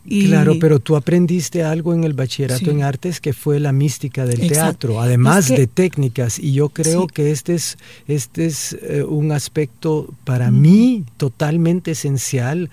claro, 0.07 0.59
pero 0.61 0.81
tú 0.81 0.97
aprendiste 0.97 1.65
algo 1.65 1.95
en 1.95 2.05
el 2.05 2.13
bachillerato 2.13 2.71
en 2.71 2.83
artes 2.83 3.21
que 3.21 3.33
fue 3.33 3.59
la 3.59 3.73
mística 3.73 4.27
del 4.27 4.49
teatro, 4.49 5.01
además 5.01 5.49
de 5.49 5.67
técnicas. 5.67 6.39
Y 6.39 6.53
yo 6.53 6.69
creo 6.69 7.07
que 7.07 7.31
este 7.31 7.55
es, 7.55 7.79
este 8.07 8.45
es 8.45 8.77
eh, 8.83 9.03
un 9.03 9.33
aspecto 9.33 10.13
para 10.25 10.51
mí 10.51 11.05
totalmente 11.17 11.93
esencial. 11.93 12.69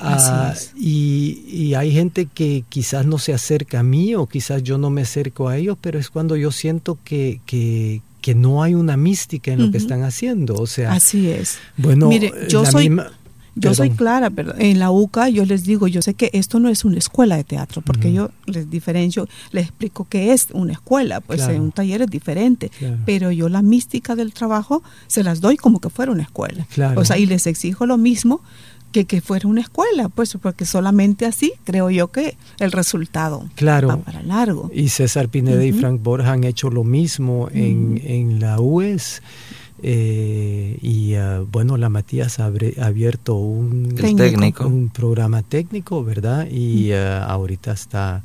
Ah, 0.00 0.54
y, 0.76 1.44
y, 1.46 1.74
hay 1.74 1.92
gente 1.92 2.26
que 2.26 2.64
quizás 2.68 3.06
no 3.06 3.18
se 3.18 3.32
acerca 3.32 3.78
a 3.78 3.82
mí 3.84 4.16
o 4.16 4.26
quizás 4.26 4.64
yo 4.64 4.76
no 4.76 4.90
me 4.90 5.02
acerco 5.02 5.48
a 5.48 5.56
ellos, 5.56 5.78
pero 5.80 6.00
es 6.00 6.10
cuando 6.10 6.34
yo 6.34 6.50
siento 6.50 6.98
que, 7.04 7.40
que, 7.46 8.02
que 8.24 8.34
no 8.34 8.62
hay 8.62 8.74
una 8.74 8.96
mística 8.96 9.52
en 9.52 9.66
lo 9.66 9.70
que 9.70 9.76
están 9.76 10.02
haciendo. 10.02 10.54
O 10.54 10.66
sea, 10.66 10.94
así 10.94 11.28
es. 11.28 11.58
Bueno, 11.76 12.08
Mire, 12.08 12.32
yo 12.48 12.64
soy. 12.64 12.90
yo 13.54 13.74
soy 13.74 13.90
clara, 13.90 14.30
pero 14.30 14.54
en 14.56 14.78
la 14.78 14.90
UCA 14.90 15.28
yo 15.28 15.44
les 15.44 15.64
digo, 15.64 15.88
yo 15.88 16.00
sé 16.00 16.14
que 16.14 16.30
esto 16.32 16.58
no 16.58 16.70
es 16.70 16.86
una 16.86 16.96
escuela 16.96 17.36
de 17.36 17.44
teatro, 17.44 17.82
porque 17.82 18.14
yo 18.14 18.30
les 18.46 18.70
diferencio, 18.70 19.28
les 19.52 19.66
explico 19.66 20.06
que 20.08 20.32
es 20.32 20.48
una 20.54 20.72
escuela, 20.72 21.20
pues 21.20 21.42
en 21.42 21.60
un 21.60 21.70
taller 21.70 22.00
es 22.00 22.08
diferente, 22.08 22.70
pero 23.04 23.30
yo 23.30 23.50
la 23.50 23.60
mística 23.60 24.16
del 24.16 24.32
trabajo 24.32 24.82
se 25.06 25.22
las 25.22 25.42
doy 25.42 25.58
como 25.58 25.78
que 25.78 25.90
fuera 25.90 26.10
una 26.10 26.22
escuela. 26.22 26.66
O 26.96 27.04
sea, 27.04 27.18
y 27.18 27.26
les 27.26 27.46
exijo 27.46 27.84
lo 27.84 27.98
mismo 27.98 28.40
que, 28.94 29.06
que 29.06 29.20
fuera 29.20 29.48
una 29.48 29.60
escuela, 29.60 30.08
pues 30.08 30.38
porque 30.40 30.64
solamente 30.64 31.26
así 31.26 31.52
creo 31.64 31.90
yo 31.90 32.12
que 32.12 32.36
el 32.60 32.70
resultado 32.70 33.44
claro. 33.56 33.88
va 33.88 33.96
para 33.96 34.22
largo. 34.22 34.70
Y 34.72 34.88
César 34.90 35.28
Pineda 35.28 35.64
y 35.64 35.72
Frank 35.72 36.00
Borja 36.00 36.30
han 36.30 36.44
hecho 36.44 36.70
lo 36.70 36.84
mismo 36.84 37.48
en, 37.52 38.00
en 38.04 38.38
la 38.38 38.60
UES. 38.60 39.20
Eh, 39.82 40.78
y 40.80 41.16
uh, 41.16 41.44
bueno, 41.50 41.76
la 41.76 41.88
Matías 41.88 42.38
ha 42.38 42.46
abierto 42.46 43.34
un, 43.34 43.96
técnico. 43.96 44.64
un 44.64 44.90
programa 44.90 45.42
técnico, 45.42 46.04
¿verdad? 46.04 46.46
Y 46.48 46.92
uh, 46.92 47.24
ahorita 47.26 47.72
está 47.72 48.22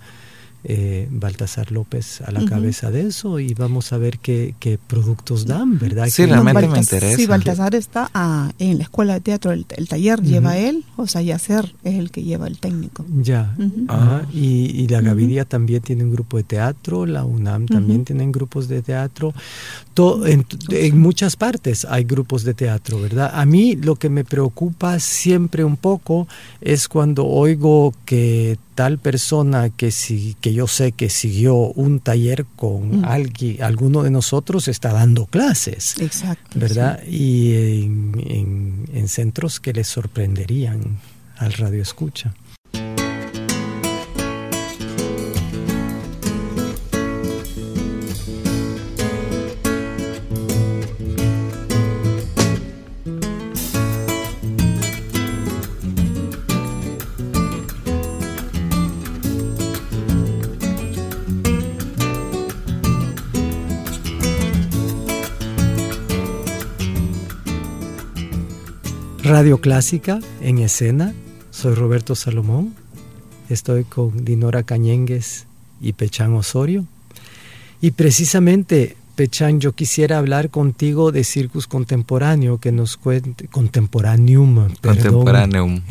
eh, 0.63 1.07
Baltasar 1.09 1.71
López 1.71 2.21
a 2.21 2.31
la 2.31 2.43
cabeza 2.45 2.91
de 2.91 3.07
eso 3.07 3.39
y 3.39 3.53
vamos 3.53 3.93
a 3.93 3.97
ver 3.97 4.19
qué, 4.19 4.55
qué 4.59 4.77
productos 4.77 5.45
dan, 5.45 5.79
¿verdad? 5.79 6.07
Sí, 6.09 6.25
realmente 6.25 6.67
me 6.67 6.79
interesa. 6.79 7.15
Sí, 7.15 7.25
Baltasar 7.27 7.75
está 7.75 8.11
ah, 8.13 8.51
en 8.59 8.77
la 8.77 8.83
escuela 8.83 9.13
de 9.13 9.21
teatro, 9.21 9.51
el, 9.51 9.65
taller 9.65 10.21
lleva 10.21 10.57
él, 10.57 10.83
o 10.97 11.07
sea, 11.07 11.21
Yacer 11.21 11.75
es 11.83 11.95
el 11.95 12.11
que 12.11 12.23
lleva 12.23 12.47
el 12.47 12.59
técnico. 12.59 13.05
Ya, 13.21 13.55
y, 14.33 14.87
la 14.89 15.01
Gaviria 15.01 15.45
también 15.45 15.81
tiene 15.81 16.03
un 16.03 16.11
grupo 16.11 16.37
de 16.37 16.43
teatro, 16.43 17.05
la 17.05 17.23
UNAM 17.23 17.67
también 17.67 18.03
tienen 18.03 18.31
grupos 18.31 18.67
de 18.67 18.81
teatro, 18.81 19.33
en, 20.25 20.45
en 20.69 20.99
muchas 20.99 21.35
partes 21.35 21.85
hay 21.85 22.03
grupos 22.03 22.43
de 22.43 22.53
teatro, 22.53 23.01
¿verdad? 23.01 23.31
A 23.33 23.45
mí 23.45 23.75
lo 23.75 23.95
que 23.95 24.09
me 24.09 24.23
preocupa 24.23 24.99
siempre 24.99 25.63
un 25.63 25.77
poco 25.77 26.27
es 26.61 26.87
cuando 26.87 27.25
oigo 27.25 27.93
que 28.05 28.57
tal 28.79 28.97
persona 28.97 29.71
que, 29.71 29.91
si, 29.91 30.37
que 30.39 30.53
yo 30.53 30.65
sé 30.65 30.93
que 30.93 31.09
siguió 31.09 31.53
un 31.53 31.99
taller 31.99 32.45
con 32.55 33.01
mm. 33.01 33.03
alguien, 33.03 33.61
alguno 33.61 34.03
de 34.03 34.09
nosotros 34.09 34.69
está 34.69 34.93
dando 34.93 35.25
clases. 35.25 35.99
Exacto. 35.99 36.57
¿Verdad? 36.57 37.03
Y 37.05 37.55
en, 37.55 38.85
en 38.93 39.09
centros 39.09 39.59
que 39.59 39.73
les 39.73 39.89
sorprenderían 39.89 40.97
al 41.39 41.51
radio 41.51 41.81
escucha. 41.81 42.33
Radio 69.29 69.59
Clásica 69.61 70.19
en 70.41 70.57
escena. 70.57 71.13
Soy 71.51 71.75
Roberto 71.75 72.15
Salomón. 72.15 72.73
Estoy 73.47 73.83
con 73.83 74.25
Dinora 74.25 74.63
Cañengues 74.63 75.45
y 75.79 75.93
Pechán 75.93 76.33
Osorio. 76.33 76.85
Y 77.79 77.91
precisamente 77.91 78.97
Pechan, 79.13 79.59
yo 79.59 79.73
quisiera 79.73 80.17
hablar 80.17 80.49
contigo 80.49 81.11
de 81.11 81.23
Circus 81.23 81.67
Contemporáneo, 81.67 82.57
que 82.57 82.71
nos 82.71 82.97
cuente, 82.97 83.47
Contemporaneum, 83.47 84.69
Contemporaneum. 84.81 85.81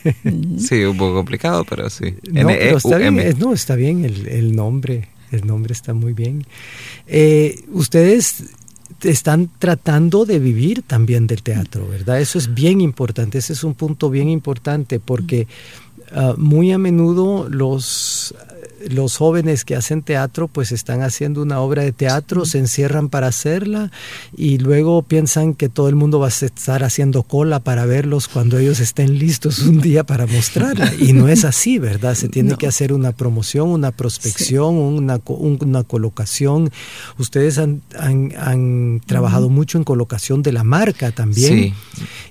sí, 0.58 0.82
un 0.84 0.96
poco 0.96 1.12
complicado, 1.12 1.66
pero 1.68 1.90
sí. 1.90 2.14
No, 2.32 2.46
pero 2.46 2.78
está 2.78 2.96
bien, 2.96 3.36
no, 3.38 3.52
está 3.52 3.74
bien 3.74 4.06
el, 4.06 4.28
el 4.28 4.56
nombre, 4.56 5.10
el 5.30 5.46
nombre 5.46 5.74
está 5.74 5.92
muy 5.92 6.14
bien. 6.14 6.46
Eh, 7.06 7.64
ustedes 7.70 8.44
están 9.02 9.50
tratando 9.58 10.24
de 10.24 10.38
vivir 10.38 10.82
también 10.82 11.26
del 11.26 11.42
teatro, 11.42 11.86
¿verdad? 11.88 12.20
Eso 12.20 12.38
es 12.38 12.54
bien 12.54 12.80
importante, 12.80 13.38
ese 13.38 13.52
es 13.52 13.64
un 13.64 13.74
punto 13.74 14.10
bien 14.10 14.28
importante 14.28 14.98
porque 15.00 15.46
uh, 16.14 16.36
muy 16.36 16.72
a 16.72 16.78
menudo 16.78 17.48
los 17.48 18.34
los 18.90 19.16
jóvenes 19.16 19.64
que 19.64 19.76
hacen 19.76 20.02
teatro 20.02 20.48
pues 20.48 20.72
están 20.72 21.02
haciendo 21.02 21.42
una 21.42 21.60
obra 21.60 21.82
de 21.82 21.92
teatro, 21.92 22.44
se 22.44 22.58
encierran 22.58 23.08
para 23.08 23.28
hacerla 23.28 23.90
y 24.36 24.58
luego 24.58 25.02
piensan 25.02 25.54
que 25.54 25.68
todo 25.68 25.88
el 25.88 25.94
mundo 25.94 26.18
va 26.18 26.26
a 26.26 26.30
estar 26.30 26.84
haciendo 26.84 27.22
cola 27.22 27.60
para 27.60 27.86
verlos 27.86 28.28
cuando 28.28 28.58
ellos 28.58 28.80
estén 28.80 29.18
listos 29.18 29.60
un 29.60 29.80
día 29.80 30.04
para 30.04 30.26
mostrarla. 30.26 30.92
Y 30.98 31.12
no 31.12 31.28
es 31.28 31.44
así, 31.44 31.78
¿verdad? 31.78 32.14
Se 32.14 32.28
tiene 32.28 32.56
que 32.56 32.66
hacer 32.66 32.92
una 32.92 33.12
promoción, 33.12 33.68
una 33.68 33.92
prospección, 33.92 34.74
una, 34.76 35.20
una, 35.26 35.84
colocación. 35.84 36.70
Ustedes 37.18 37.58
han, 37.58 37.82
han, 37.96 39.00
trabajado 39.06 39.48
mucho 39.48 39.78
en 39.78 39.84
colocación 39.84 40.42
de 40.42 40.52
la 40.52 40.64
marca 40.64 41.12
también. 41.12 41.74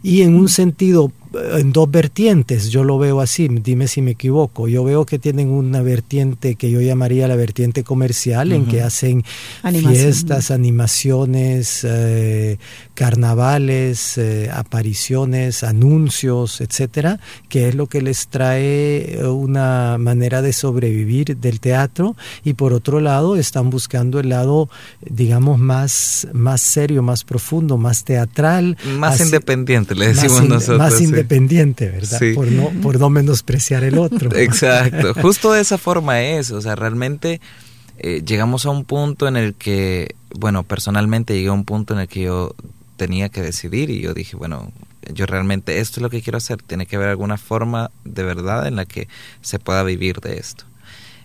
Y 0.04 0.22
en 0.22 0.36
un 0.36 0.50
sentido 0.50 1.12
en 1.34 1.74
dos 1.74 1.90
vertientes, 1.90 2.70
yo 2.70 2.84
lo 2.84 2.98
veo 2.98 3.22
así, 3.22 3.48
dime 3.48 3.88
si 3.88 4.02
me 4.02 4.12
equivoco. 4.12 4.68
Yo 4.68 4.84
veo 4.84 5.06
que 5.06 5.20
tienen 5.20 5.50
una 5.50 5.82
vertiente 5.82 6.56
que 6.56 6.72
yo 6.72 6.82
llamaría 6.82 7.28
la 7.28 7.36
vertiente 7.36 7.84
comercial, 7.84 8.52
en 8.52 8.66
que 8.66 8.82
hacen 8.82 9.24
fiestas, 9.64 10.52
animaciones, 10.52 11.82
eh, 11.84 12.58
carnavales, 12.94 14.18
eh, 14.18 14.50
apariciones, 14.54 15.64
anuncios, 15.64 16.62
etcétera, 16.62 17.20
que 17.50 17.68
es 17.70 17.76
lo 17.76 17.88
que 17.88 18.02
les 18.02 18.28
trae 18.28 19.20
una 19.24 19.98
manera 19.98 20.42
de 20.42 20.54
sobrevivir 20.54 21.38
del 21.38 21.60
teatro. 21.60 22.16
Y 22.44 22.54
por 22.54 22.74
otro 22.74 23.00
lado, 23.00 23.36
están 23.36 23.70
buscando 23.70 24.20
el 24.20 24.30
lado, 24.30 24.70
digamos, 25.02 25.60
más, 25.60 26.28
más 26.34 26.62
serio, 26.62 27.02
más 27.04 27.24
profundo, 27.24 27.78
más 27.78 28.04
teatral. 28.04 28.78
Más 28.98 29.20
independiente, 29.20 29.96
le 29.96 30.10
decimos 30.10 30.48
nosotros 30.48 30.78
independiente, 31.18 31.90
¿verdad? 31.90 32.20
Por, 32.36 32.52
no, 32.52 32.70
por 32.82 33.00
no 33.00 33.10
menospreciar 33.10 33.84
el 33.84 33.98
otro. 33.98 34.36
Exacto, 34.36 35.14
justo 35.16 35.52
de 35.52 35.62
esa 35.62 35.78
forma 35.78 36.22
es, 36.22 36.52
o 36.52 36.62
sea, 36.62 36.76
realmente 36.76 37.42
eh, 38.00 38.22
llegamos 38.26 38.66
a 38.66 38.70
un 38.70 38.86
punto 38.86 39.28
en 39.28 39.38
el 39.38 39.56
que, 39.56 40.16
bueno, 40.38 40.64
personalmente 40.64 41.34
llegué 41.34 41.50
a 41.50 41.54
un 41.54 41.66
punto 41.66 41.94
en 41.94 42.02
el 42.02 42.08
que 42.08 42.22
yo 42.22 42.56
tenía 42.96 43.30
que 43.30 43.42
decidir 43.42 43.90
y 43.90 44.02
yo 44.02 44.14
dije, 44.14 44.36
bueno, 44.36 44.72
yo 45.14 45.26
realmente 45.26 45.80
esto 45.80 46.00
es 46.00 46.02
lo 46.02 46.10
que 46.10 46.22
quiero 46.22 46.38
hacer, 46.38 46.62
tiene 46.62 46.86
que 46.86 46.96
haber 46.96 47.10
alguna 47.10 47.38
forma 47.38 47.92
de 48.04 48.24
verdad 48.24 48.68
en 48.68 48.76
la 48.76 48.86
que 48.86 49.08
se 49.42 49.60
pueda 49.60 49.84
vivir 49.84 50.20
de 50.20 50.38
esto. 50.38 50.66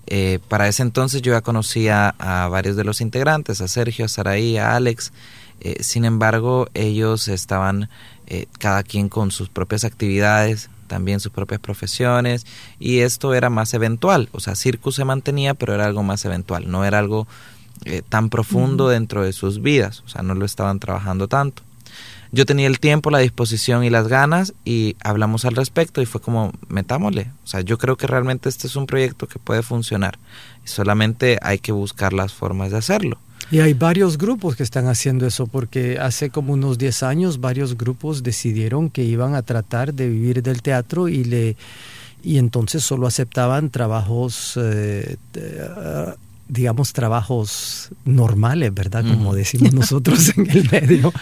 Eh, 0.06 0.40
para 0.48 0.68
ese 0.68 0.82
entonces 0.82 1.22
yo 1.22 1.32
ya 1.32 1.40
conocía 1.42 2.14
a 2.18 2.48
varios 2.48 2.76
de 2.76 2.84
los 2.84 3.00
integrantes, 3.00 3.60
a 3.60 3.68
Sergio, 3.68 4.06
a 4.06 4.08
Saraí, 4.08 4.56
a 4.56 4.74
Alex, 4.76 5.12
eh, 5.60 5.76
sin 5.80 6.04
embargo 6.04 6.68
ellos 6.74 7.28
estaban 7.28 7.88
eh, 8.26 8.46
cada 8.58 8.82
quien 8.82 9.08
con 9.08 9.30
sus 9.30 9.48
propias 9.48 9.84
actividades, 9.84 10.70
también 10.86 11.20
sus 11.20 11.32
propias 11.32 11.60
profesiones, 11.60 12.46
y 12.78 13.00
esto 13.00 13.34
era 13.34 13.50
más 13.50 13.74
eventual, 13.74 14.28
o 14.32 14.40
sea, 14.40 14.54
Circus 14.54 14.96
se 14.96 15.04
mantenía, 15.04 15.54
pero 15.54 15.74
era 15.74 15.86
algo 15.86 16.02
más 16.02 16.24
eventual, 16.24 16.70
no 16.70 16.84
era 16.84 16.98
algo 16.98 17.26
eh, 17.84 18.02
tan 18.08 18.28
profundo 18.28 18.88
dentro 18.88 19.22
de 19.22 19.32
sus 19.32 19.62
vidas, 19.62 20.02
o 20.04 20.08
sea, 20.08 20.22
no 20.22 20.34
lo 20.34 20.44
estaban 20.44 20.78
trabajando 20.78 21.28
tanto. 21.28 21.62
Yo 22.34 22.46
tenía 22.46 22.66
el 22.66 22.80
tiempo, 22.80 23.10
la 23.10 23.18
disposición 23.18 23.84
y 23.84 23.90
las 23.90 24.08
ganas 24.08 24.54
y 24.64 24.96
hablamos 25.04 25.44
al 25.44 25.54
respecto 25.54 26.00
y 26.00 26.06
fue 26.06 26.22
como, 26.22 26.50
metámosle. 26.68 27.30
O 27.44 27.46
sea, 27.46 27.60
yo 27.60 27.76
creo 27.76 27.96
que 27.96 28.06
realmente 28.06 28.48
este 28.48 28.66
es 28.66 28.74
un 28.74 28.86
proyecto 28.86 29.28
que 29.28 29.38
puede 29.38 29.62
funcionar. 29.62 30.18
Solamente 30.64 31.38
hay 31.42 31.58
que 31.58 31.72
buscar 31.72 32.14
las 32.14 32.32
formas 32.32 32.70
de 32.70 32.78
hacerlo. 32.78 33.18
Y 33.50 33.60
hay 33.60 33.74
varios 33.74 34.16
grupos 34.16 34.56
que 34.56 34.62
están 34.62 34.86
haciendo 34.86 35.26
eso, 35.26 35.46
porque 35.46 35.98
hace 35.98 36.30
como 36.30 36.52
unos 36.52 36.78
10 36.78 37.02
años 37.02 37.40
varios 37.40 37.76
grupos 37.76 38.22
decidieron 38.22 38.88
que 38.88 39.04
iban 39.04 39.34
a 39.34 39.42
tratar 39.42 39.92
de 39.92 40.08
vivir 40.08 40.42
del 40.42 40.62
teatro 40.62 41.08
y 41.08 41.24
le 41.24 41.56
y 42.24 42.38
entonces 42.38 42.84
solo 42.84 43.08
aceptaban 43.08 43.70
trabajos 43.70 44.56
eh, 44.56 45.16
digamos, 46.52 46.92
trabajos 46.92 47.90
normales, 48.04 48.74
¿verdad? 48.74 49.02
Como 49.02 49.34
decimos 49.34 49.72
nosotros 49.72 50.36
en 50.36 50.50
el 50.50 50.68
medio, 50.70 51.12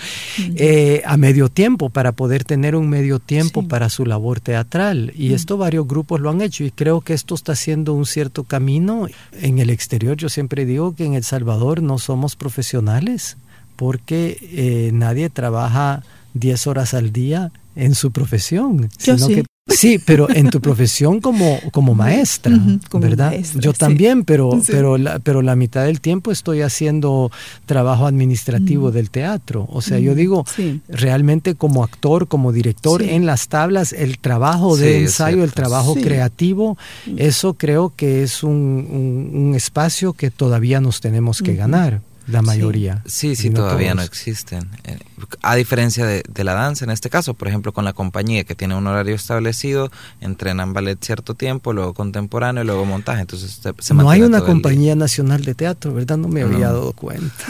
eh, 0.56 1.02
a 1.06 1.16
medio 1.16 1.48
tiempo, 1.48 1.88
para 1.88 2.12
poder 2.12 2.42
tener 2.42 2.74
un 2.74 2.88
medio 2.88 3.20
tiempo 3.20 3.66
para 3.68 3.88
su 3.90 4.04
labor 4.04 4.40
teatral. 4.40 5.12
Y 5.16 5.32
esto 5.32 5.56
varios 5.56 5.86
grupos 5.86 6.20
lo 6.20 6.30
han 6.30 6.40
hecho 6.40 6.64
y 6.64 6.72
creo 6.72 7.00
que 7.00 7.14
esto 7.14 7.36
está 7.36 7.52
haciendo 7.52 7.94
un 7.94 8.06
cierto 8.06 8.42
camino. 8.42 9.06
En 9.40 9.60
el 9.60 9.70
exterior 9.70 10.16
yo 10.16 10.28
siempre 10.28 10.66
digo 10.66 10.96
que 10.96 11.04
en 11.04 11.14
El 11.14 11.22
Salvador 11.22 11.80
no 11.80 11.98
somos 11.98 12.34
profesionales 12.34 13.36
porque 13.76 14.36
eh, 14.42 14.90
nadie 14.92 15.30
trabaja 15.30 16.02
10 16.34 16.66
horas 16.66 16.92
al 16.92 17.12
día 17.12 17.52
en 17.76 17.94
su 17.94 18.10
profesión, 18.10 18.90
sino 18.98 19.28
que 19.28 19.44
Sí, 19.70 19.98
pero 20.04 20.28
en 20.30 20.50
tu 20.50 20.60
profesión 20.60 21.20
como, 21.20 21.58
como 21.72 21.94
maestra, 21.94 22.58
¿verdad? 22.92 23.32
Yo 23.56 23.72
también, 23.72 24.24
pero, 24.24 24.60
pero, 24.66 24.98
la, 24.98 25.18
pero 25.20 25.42
la 25.42 25.56
mitad 25.56 25.84
del 25.84 26.00
tiempo 26.00 26.32
estoy 26.32 26.62
haciendo 26.62 27.30
trabajo 27.66 28.06
administrativo 28.06 28.90
del 28.90 29.10
teatro. 29.10 29.66
O 29.70 29.80
sea, 29.80 29.98
yo 29.98 30.14
digo, 30.14 30.44
realmente 30.88 31.54
como 31.54 31.84
actor, 31.84 32.28
como 32.28 32.52
director, 32.52 33.02
en 33.02 33.26
las 33.26 33.48
tablas, 33.48 33.92
el 33.92 34.18
trabajo 34.18 34.76
de 34.76 35.02
ensayo, 35.02 35.44
el 35.44 35.52
trabajo 35.52 35.94
creativo, 35.94 36.76
eso 37.16 37.54
creo 37.54 37.92
que 37.94 38.22
es 38.22 38.42
un, 38.42 39.30
un, 39.32 39.54
espacio 39.54 40.12
que 40.12 40.30
todavía 40.30 40.80
nos 40.80 41.00
tenemos 41.00 41.42
que 41.42 41.54
ganar 41.54 42.00
la 42.30 42.42
mayoría. 42.42 43.02
Sí, 43.06 43.36
sí, 43.36 43.50
todavía 43.50 43.94
no 43.94 44.02
existen. 44.02 44.68
Eh, 44.84 44.98
a 45.42 45.54
diferencia 45.54 46.06
de, 46.06 46.44
la 46.44 46.54
danza, 46.54 46.84
en 46.84 46.90
este 46.90 47.10
caso, 47.10 47.34
por 47.34 47.48
ejemplo, 47.48 47.72
con 47.72 47.84
la 47.84 47.92
compañía 47.92 48.44
que 48.44 48.54
tiene 48.54 48.74
un 48.74 48.86
horario 48.86 49.14
establecido, 49.14 49.90
entrenan 50.20 50.72
ballet 50.72 51.02
cierto 51.02 51.34
tiempo, 51.34 51.72
luego 51.72 51.94
contemporáneo, 51.94 52.64
luego 52.64 52.84
montaje. 52.84 53.20
Entonces 53.22 53.60
se, 53.78 53.94
No 53.94 54.10
hay 54.10 54.22
una 54.22 54.40
compañía 54.40 54.94
nacional 54.96 55.44
de 55.44 55.54
teatro, 55.54 55.92
¿verdad? 55.92 56.16
No 56.16 56.28
me 56.28 56.42
había 56.42 56.66
dado 56.66 56.92
cuenta. 56.92 57.44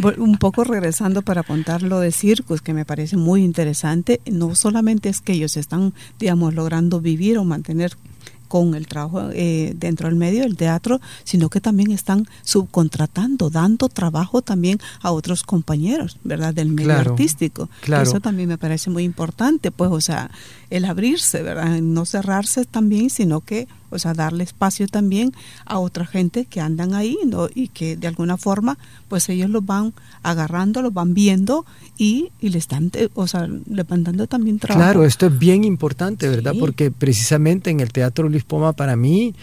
un 0.18 0.38
poco 0.38 0.64
regresando 0.64 1.22
para 1.22 1.42
contar 1.42 1.82
lo 1.82 2.00
de 2.00 2.12
circus, 2.12 2.62
que 2.62 2.74
me 2.74 2.84
parece 2.84 3.16
muy 3.16 3.42
interesante. 3.42 4.20
No 4.30 4.54
solamente 4.54 5.08
es 5.08 5.20
que 5.20 5.32
ellos 5.32 5.56
están, 5.56 5.94
digamos, 6.18 6.54
logrando 6.54 7.00
vivir 7.00 7.38
o 7.38 7.44
mantener 7.44 7.96
con 8.50 8.74
el 8.74 8.88
trabajo 8.88 9.30
eh, 9.32 9.74
dentro 9.76 10.08
del 10.08 10.16
medio 10.16 10.42
del 10.42 10.56
teatro, 10.56 11.00
sino 11.22 11.48
que 11.48 11.60
también 11.60 11.92
están 11.92 12.26
subcontratando, 12.42 13.48
dando 13.48 13.88
trabajo 13.88 14.42
también 14.42 14.80
a 15.02 15.12
otros 15.12 15.44
compañeros, 15.44 16.18
¿verdad? 16.24 16.52
Del 16.52 16.70
medio 16.70 16.94
artístico. 16.94 17.70
Claro. 17.80 18.02
Eso 18.02 18.18
también 18.18 18.48
me 18.48 18.58
parece 18.58 18.90
muy 18.90 19.04
importante, 19.04 19.70
pues, 19.70 19.92
o 19.92 20.00
sea, 20.00 20.32
el 20.68 20.84
abrirse, 20.84 21.44
¿verdad? 21.44 21.78
No 21.80 22.04
cerrarse 22.04 22.64
también, 22.64 23.08
sino 23.08 23.40
que 23.40 23.68
o 23.90 23.98
sea, 23.98 24.14
darle 24.14 24.44
espacio 24.44 24.86
también 24.88 25.32
a 25.66 25.78
otra 25.78 26.06
gente 26.06 26.44
que 26.46 26.60
andan 26.60 26.94
ahí 26.94 27.18
¿no? 27.26 27.48
y 27.54 27.68
que 27.68 27.96
de 27.96 28.06
alguna 28.06 28.36
forma, 28.36 28.78
pues 29.08 29.28
ellos 29.28 29.50
los 29.50 29.64
van 29.64 29.92
agarrando, 30.22 30.82
los 30.82 30.92
van 30.92 31.14
viendo 31.14 31.64
y, 31.98 32.30
y 32.40 32.50
le 32.50 32.58
están, 32.58 32.90
eh, 32.94 33.08
o 33.14 33.26
sea, 33.26 33.48
le 33.48 33.82
van 33.82 34.04
dando 34.04 34.26
también 34.26 34.58
trabajo. 34.58 34.80
Claro, 34.84 35.04
esto 35.04 35.26
es 35.26 35.38
bien 35.38 35.64
importante, 35.64 36.28
¿verdad? 36.28 36.54
Porque 36.58 36.90
precisamente 36.90 37.70
en 37.70 37.80
el 37.80 37.92
Teatro 37.92 38.28
Luis 38.28 38.44
Poma, 38.44 38.72
para 38.72 38.96
mí, 38.96 39.34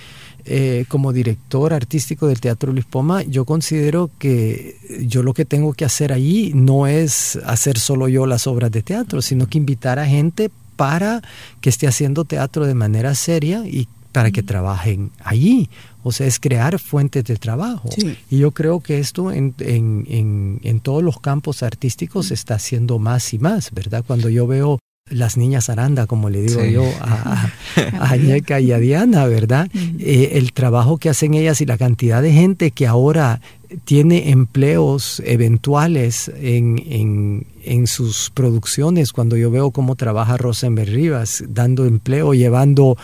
eh, 0.50 0.86
como 0.88 1.12
director 1.12 1.74
artístico 1.74 2.28
del 2.28 2.40
Teatro 2.40 2.72
Luis 2.72 2.86
Poma, 2.86 3.22
yo 3.24 3.44
considero 3.44 4.10
que 4.18 4.78
yo 5.02 5.22
lo 5.22 5.34
que 5.34 5.44
tengo 5.44 5.74
que 5.74 5.84
hacer 5.84 6.14
ahí 6.14 6.54
no 6.56 6.88
es 6.88 7.38
hacer 7.46 7.78
solo 7.78 8.08
yo 8.08 8.26
las 8.26 8.48
obras 8.48 8.72
de 8.72 8.82
teatro, 8.82 9.22
sino 9.22 9.48
que 9.48 9.58
invitar 9.58 10.00
a 10.00 10.06
gente 10.06 10.50
para 10.78 11.22
que 11.60 11.70
esté 11.70 11.86
haciendo 11.86 12.24
teatro 12.24 12.66
de 12.66 12.76
manera 12.76 13.14
seria 13.14 13.68
y 13.68 13.90
para 14.18 14.32
que 14.32 14.42
trabajen 14.42 15.12
allí. 15.24 15.70
O 16.02 16.12
sea, 16.12 16.26
es 16.26 16.40
crear 16.40 16.80
fuentes 16.80 17.24
de 17.24 17.36
trabajo. 17.36 17.88
Y 18.32 18.40
yo 18.40 18.50
creo 18.50 18.80
que 18.80 18.98
esto 18.98 19.32
en, 19.32 19.54
en, 19.60 20.60
en, 20.64 20.80
todos 20.80 21.04
los 21.04 21.20
campos 21.20 21.62
artísticos 21.62 22.30
se 22.30 22.34
está 22.34 22.56
haciendo 22.56 22.98
más 22.98 23.32
y 23.36 23.38
más, 23.38 23.70
¿verdad? 23.74 24.04
Cuando 24.08 24.28
yo 24.30 24.48
veo 24.48 24.80
las 25.08 25.38
niñas 25.38 25.70
Aranda, 25.70 26.08
como 26.08 26.32
le 26.32 26.42
digo 26.42 26.66
yo 26.66 26.84
a, 27.00 27.52
a, 28.00 28.18
y 28.60 28.72
a 28.72 28.80
Diana, 28.80 29.28
¿verdad? 29.28 29.70
Eh, 30.00 30.32
el 30.34 30.52
trabajo 30.52 30.98
que 30.98 31.10
hacen 31.10 31.36
ellas 31.36 31.62
y 31.62 31.68
la 31.68 31.78
cantidad 31.78 32.24
de 32.24 32.34
gente 32.34 32.72
que 32.72 32.88
ahora 32.88 33.40
tiene 33.84 34.30
empleos 34.30 35.22
eventuales 35.26 36.32
en, 36.36 37.46
en, 37.64 37.88
sus 37.88 38.32
producciones. 38.34 39.12
Cuando 39.12 39.36
yo 39.36 39.52
veo 39.52 39.72
cómo 39.72 39.96
trabaja 39.96 40.38
Rosenberg 40.38 40.90
Rivas, 40.90 41.44
dando 41.50 41.86
empleo, 41.86 42.34
llevando 42.34 42.98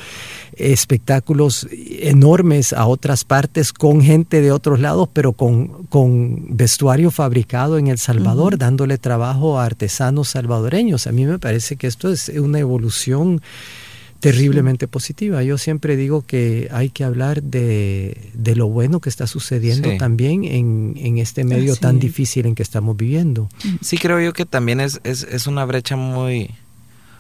espectáculos 0.56 1.68
enormes 1.72 2.74
a 2.74 2.86
otras 2.86 3.26
partes 3.26 3.74
con 3.74 4.02
gente 4.02 4.42
de 4.42 4.52
otros 4.52 4.80
lados, 4.80 5.10
pero 5.12 5.34
con, 5.34 5.86
con 5.88 6.56
vestuario 6.56 7.12
fabricado 7.12 7.78
en 7.78 7.88
El 7.88 7.98
Salvador, 7.98 8.58
dándole 8.58 8.98
trabajo 8.98 9.60
a 9.60 9.66
artesanos 9.66 10.30
salvadoreños. 10.30 11.08
A 11.08 11.12
mí 11.12 11.26
me 11.26 11.40
parece 11.40 11.76
que 11.76 11.88
esto 11.88 12.12
es 12.12 12.30
una 12.30 12.60
evolución 12.60 13.42
terriblemente 14.24 14.88
positiva. 14.88 15.44
Yo 15.44 15.58
siempre 15.58 15.98
digo 15.98 16.22
que 16.26 16.70
hay 16.72 16.90
que 16.90 17.04
hablar 17.04 17.44
de, 17.44 18.32
de 18.34 18.56
lo 18.56 18.68
bueno 18.68 19.02
que 19.02 19.10
está 19.10 19.28
sucediendo 19.28 19.90
también 19.98 20.46
en, 20.46 20.94
en, 20.98 21.18
este 21.18 21.44
medio 21.44 21.76
tan 21.76 22.00
difícil 22.00 22.46
en 22.46 22.56
que 22.56 22.64
estamos 22.64 22.96
viviendo. 22.96 23.50
Sí, 23.82 23.98
creo 23.98 24.22
yo 24.22 24.32
que 24.32 24.46
también 24.46 24.80
es, 24.80 25.02
es, 25.04 25.24
es, 25.24 25.46
una 25.46 25.66
brecha 25.66 25.98
muy, 25.98 26.52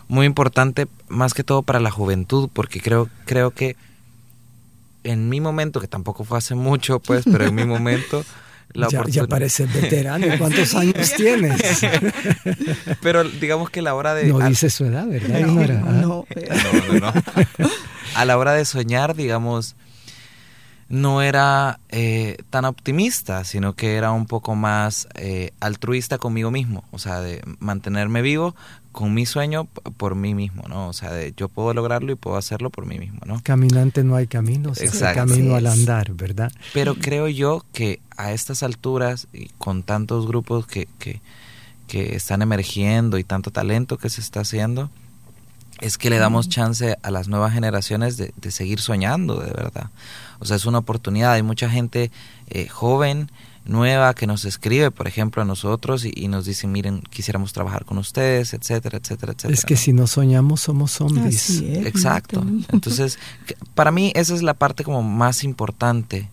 muy 0.07 0.25
importante, 0.25 0.87
más 1.09 1.33
que 1.33 1.43
todo 1.43 1.61
para 1.61 1.81
la 1.81 1.91
juventud, 1.91 2.49
porque 2.53 2.79
creo, 2.79 3.09
creo 3.25 3.51
que 3.51 3.75
en 5.03 5.27
mi 5.27 5.41
momento, 5.41 5.81
que 5.81 5.87
tampoco 5.87 6.23
fue 6.23 6.37
hace 6.37 6.55
mucho, 6.55 6.99
pues, 6.99 7.25
pero 7.29 7.45
en 7.45 7.53
mi 7.53 7.65
momento 7.65 8.23
ya, 8.73 9.03
ya 9.07 9.27
pareces 9.27 9.71
veterano. 9.73 10.27
¿Cuántos 10.37 10.73
años 10.75 11.13
tienes? 11.15 11.61
Pero 13.01 13.23
digamos 13.23 13.69
que 13.69 13.81
la 13.81 13.95
hora 13.95 14.13
de... 14.13 14.27
No 14.27 14.39
dice 14.39 14.69
su 14.69 14.85
edad, 14.85 15.07
¿verdad? 15.07 15.39
No, 15.39 15.55
no, 16.01 16.25
no, 16.99 17.13
A 18.15 18.25
la 18.25 18.37
hora 18.37 18.53
de 18.53 18.65
soñar, 18.65 19.15
digamos, 19.15 19.75
no 20.89 21.21
era 21.21 21.79
eh, 21.89 22.37
tan 22.49 22.65
optimista, 22.65 23.43
sino 23.45 23.73
que 23.73 23.95
era 23.95 24.11
un 24.11 24.25
poco 24.25 24.55
más 24.55 25.07
eh, 25.15 25.51
altruista 25.59 26.17
conmigo 26.17 26.51
mismo, 26.51 26.83
o 26.91 26.99
sea, 26.99 27.19
de 27.21 27.41
mantenerme 27.59 28.21
vivo 28.21 28.55
con 28.93 29.13
mi 29.13 29.25
sueño 29.25 29.65
por 29.97 30.15
mí 30.15 30.35
mismo, 30.35 30.63
¿no? 30.69 30.87
O 30.87 30.93
sea, 30.93 31.11
de 31.11 31.33
yo 31.35 31.49
puedo 31.49 31.73
lograrlo 31.73 32.11
y 32.11 32.15
puedo 32.15 32.37
hacerlo 32.37 32.69
por 32.69 32.85
mí 32.85 32.99
mismo, 32.99 33.19
¿no? 33.25 33.41
Caminante 33.43 34.03
no 34.03 34.15
hay 34.15 34.27
camino, 34.27 34.71
es 34.71 35.01
el 35.01 35.13
camino 35.13 35.55
al 35.55 35.65
andar, 35.65 36.13
¿verdad? 36.13 36.51
Pero 36.73 36.95
creo 36.95 37.27
yo 37.27 37.65
que 37.73 37.99
a 38.15 38.31
estas 38.31 38.61
alturas 38.61 39.27
y 39.33 39.49
con 39.57 39.81
tantos 39.81 40.27
grupos 40.27 40.67
que, 40.67 40.87
que, 40.99 41.21
que 41.87 42.15
están 42.15 42.43
emergiendo 42.43 43.17
y 43.17 43.23
tanto 43.23 43.49
talento 43.49 43.97
que 43.97 44.11
se 44.11 44.21
está 44.21 44.41
haciendo, 44.41 44.91
es 45.81 45.97
que 45.97 46.11
le 46.11 46.19
damos 46.19 46.47
chance 46.47 46.95
a 47.01 47.11
las 47.11 47.27
nuevas 47.27 47.51
generaciones 47.51 48.15
de, 48.15 48.31
de 48.37 48.51
seguir 48.51 48.79
soñando, 48.79 49.39
de 49.39 49.51
verdad. 49.51 49.89
O 50.39 50.45
sea, 50.45 50.55
es 50.55 50.65
una 50.65 50.77
oportunidad. 50.77 51.33
Hay 51.33 51.41
mucha 51.41 51.67
gente 51.67 52.11
eh, 52.47 52.67
joven 52.67 53.31
nueva 53.65 54.13
que 54.13 54.27
nos 54.27 54.45
escribe, 54.45 54.91
por 54.91 55.07
ejemplo, 55.07 55.41
a 55.41 55.45
nosotros 55.45 56.05
y, 56.05 56.27
nos 56.27 56.45
dice, 56.45 56.67
miren, 56.67 57.01
quisiéramos 57.09 57.53
trabajar 57.53 57.85
con 57.85 57.97
ustedes, 57.97 58.53
etcétera, 58.53 58.97
etcétera, 58.97 59.33
etcétera. 59.33 59.53
Es 59.53 59.65
que 59.65 59.77
si 59.77 59.93
no 59.93 60.07
soñamos 60.07 60.61
somos 60.61 60.91
zombies. 60.91 61.61
Exacto. 61.61 62.43
Entonces, 62.71 63.19
para 63.73 63.91
mí 63.91 64.11
esa 64.15 64.33
es 64.33 64.43
la 64.43 64.53
parte 64.53 64.83
como 64.83 65.01
más 65.01 65.43
importante 65.43 66.29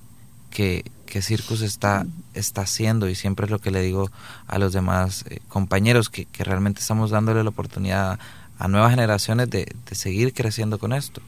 que, 0.51 0.85
que 1.07 1.23
Circus 1.23 1.63
está, 1.63 2.07
está 2.35 2.63
haciendo 2.63 3.09
y 3.09 3.15
siempre 3.15 3.45
es 3.45 3.51
lo 3.51 3.61
que 3.61 3.71
le 3.71 3.83
digo 3.83 4.11
a 4.47 4.59
los 4.59 4.73
demás 4.73 5.25
eh, 5.29 5.41
compañeros, 5.49 6.11
que, 6.11 6.25
que 6.25 6.45
realmente 6.45 6.81
estamos 6.81 7.11
dándole 7.11 7.45
la 7.45 7.51
oportunidad 7.51 8.19
a 8.59 8.69
nuevas 8.69 8.91
generaciones 8.91 9.49
de, 9.49 9.73
de 9.89 9.95
seguir 9.95 10.35
creciendo 10.35 10.79
con 10.79 10.93
esto. 10.93 11.23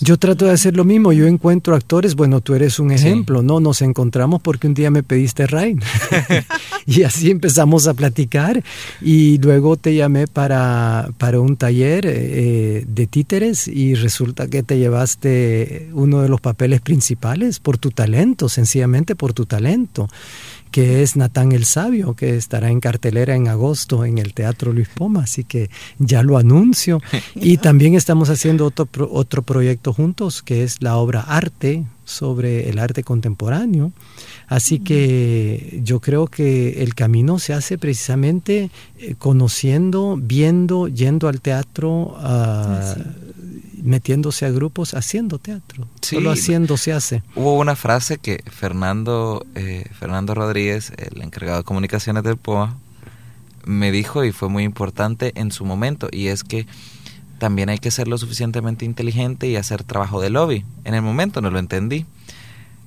Yo 0.00 0.16
trato 0.18 0.44
de 0.44 0.52
hacer 0.52 0.76
lo 0.76 0.84
mismo, 0.84 1.12
yo 1.12 1.26
encuentro 1.26 1.74
actores, 1.74 2.14
bueno, 2.14 2.40
tú 2.40 2.54
eres 2.54 2.78
un 2.78 2.92
ejemplo, 2.92 3.42
¿no? 3.42 3.60
Nos 3.60 3.82
encontramos 3.82 4.40
porque 4.40 4.66
un 4.66 4.74
día 4.74 4.90
me 4.90 5.02
pediste 5.02 5.46
Rain. 5.46 5.80
Y 6.86 7.02
así 7.02 7.30
empezamos 7.30 7.86
a 7.86 7.94
platicar 7.94 8.62
y 9.00 9.38
luego 9.38 9.78
te 9.78 9.94
llamé 9.94 10.26
para, 10.26 11.08
para 11.16 11.40
un 11.40 11.56
taller 11.56 12.04
eh, 12.06 12.84
de 12.86 13.06
títeres 13.06 13.68
y 13.68 13.94
resulta 13.94 14.48
que 14.48 14.62
te 14.62 14.78
llevaste 14.78 15.88
uno 15.94 16.20
de 16.20 16.28
los 16.28 16.42
papeles 16.42 16.82
principales 16.82 17.58
por 17.58 17.78
tu 17.78 17.90
talento, 17.90 18.50
sencillamente 18.50 19.16
por 19.16 19.32
tu 19.32 19.46
talento 19.46 20.08
que 20.74 21.04
es 21.04 21.14
Natán 21.14 21.52
el 21.52 21.66
Sabio, 21.66 22.14
que 22.14 22.34
estará 22.34 22.68
en 22.68 22.80
cartelera 22.80 23.36
en 23.36 23.46
agosto 23.46 24.04
en 24.04 24.18
el 24.18 24.34
Teatro 24.34 24.72
Luis 24.72 24.88
Poma, 24.88 25.22
así 25.22 25.44
que 25.44 25.70
ya 26.00 26.24
lo 26.24 26.36
anuncio. 26.36 27.00
Y 27.36 27.58
también 27.58 27.94
estamos 27.94 28.28
haciendo 28.28 28.66
otro, 28.66 29.08
otro 29.12 29.42
proyecto 29.42 29.92
juntos, 29.92 30.42
que 30.42 30.64
es 30.64 30.82
la 30.82 30.96
obra 30.96 31.20
Arte, 31.20 31.84
sobre 32.04 32.68
el 32.70 32.80
arte 32.80 33.04
contemporáneo. 33.04 33.92
Así 34.48 34.80
que 34.80 35.80
yo 35.84 36.00
creo 36.00 36.26
que 36.26 36.82
el 36.82 36.96
camino 36.96 37.38
se 37.38 37.54
hace 37.54 37.78
precisamente 37.78 38.70
eh, 38.98 39.14
conociendo, 39.16 40.18
viendo, 40.20 40.88
yendo 40.88 41.28
al 41.28 41.40
teatro, 41.40 42.16
uh, 42.18 43.00
metiéndose 43.84 44.46
a 44.46 44.50
grupos 44.50 44.94
haciendo 44.94 45.38
teatro. 45.38 45.86
Solo 46.00 46.30
haciendo 46.30 46.78
se 46.78 46.94
hace. 46.94 47.22
Hubo 47.36 47.58
una 47.58 47.76
frase 47.76 48.16
que 48.16 48.42
Fernando, 48.50 49.46
eh, 49.54 49.84
Fernando 49.92 50.34
Rodríguez, 50.34 50.90
el 50.96 51.20
encargado 51.20 51.58
de 51.58 51.64
comunicaciones 51.64 52.24
del 52.24 52.38
POA, 52.38 52.78
me 53.66 53.92
dijo 53.92 54.24
y 54.24 54.32
fue 54.32 54.48
muy 54.48 54.64
importante 54.64 55.32
en 55.36 55.52
su 55.52 55.66
momento, 55.66 56.08
y 56.10 56.28
es 56.28 56.44
que 56.44 56.66
también 57.38 57.68
hay 57.68 57.78
que 57.78 57.90
ser 57.90 58.08
lo 58.08 58.16
suficientemente 58.16 58.86
inteligente 58.86 59.48
y 59.48 59.56
hacer 59.56 59.84
trabajo 59.84 60.20
de 60.20 60.30
lobby. 60.30 60.64
En 60.84 60.94
el 60.94 61.02
momento 61.02 61.42
no 61.42 61.50
lo 61.50 61.58
entendí. 61.58 62.06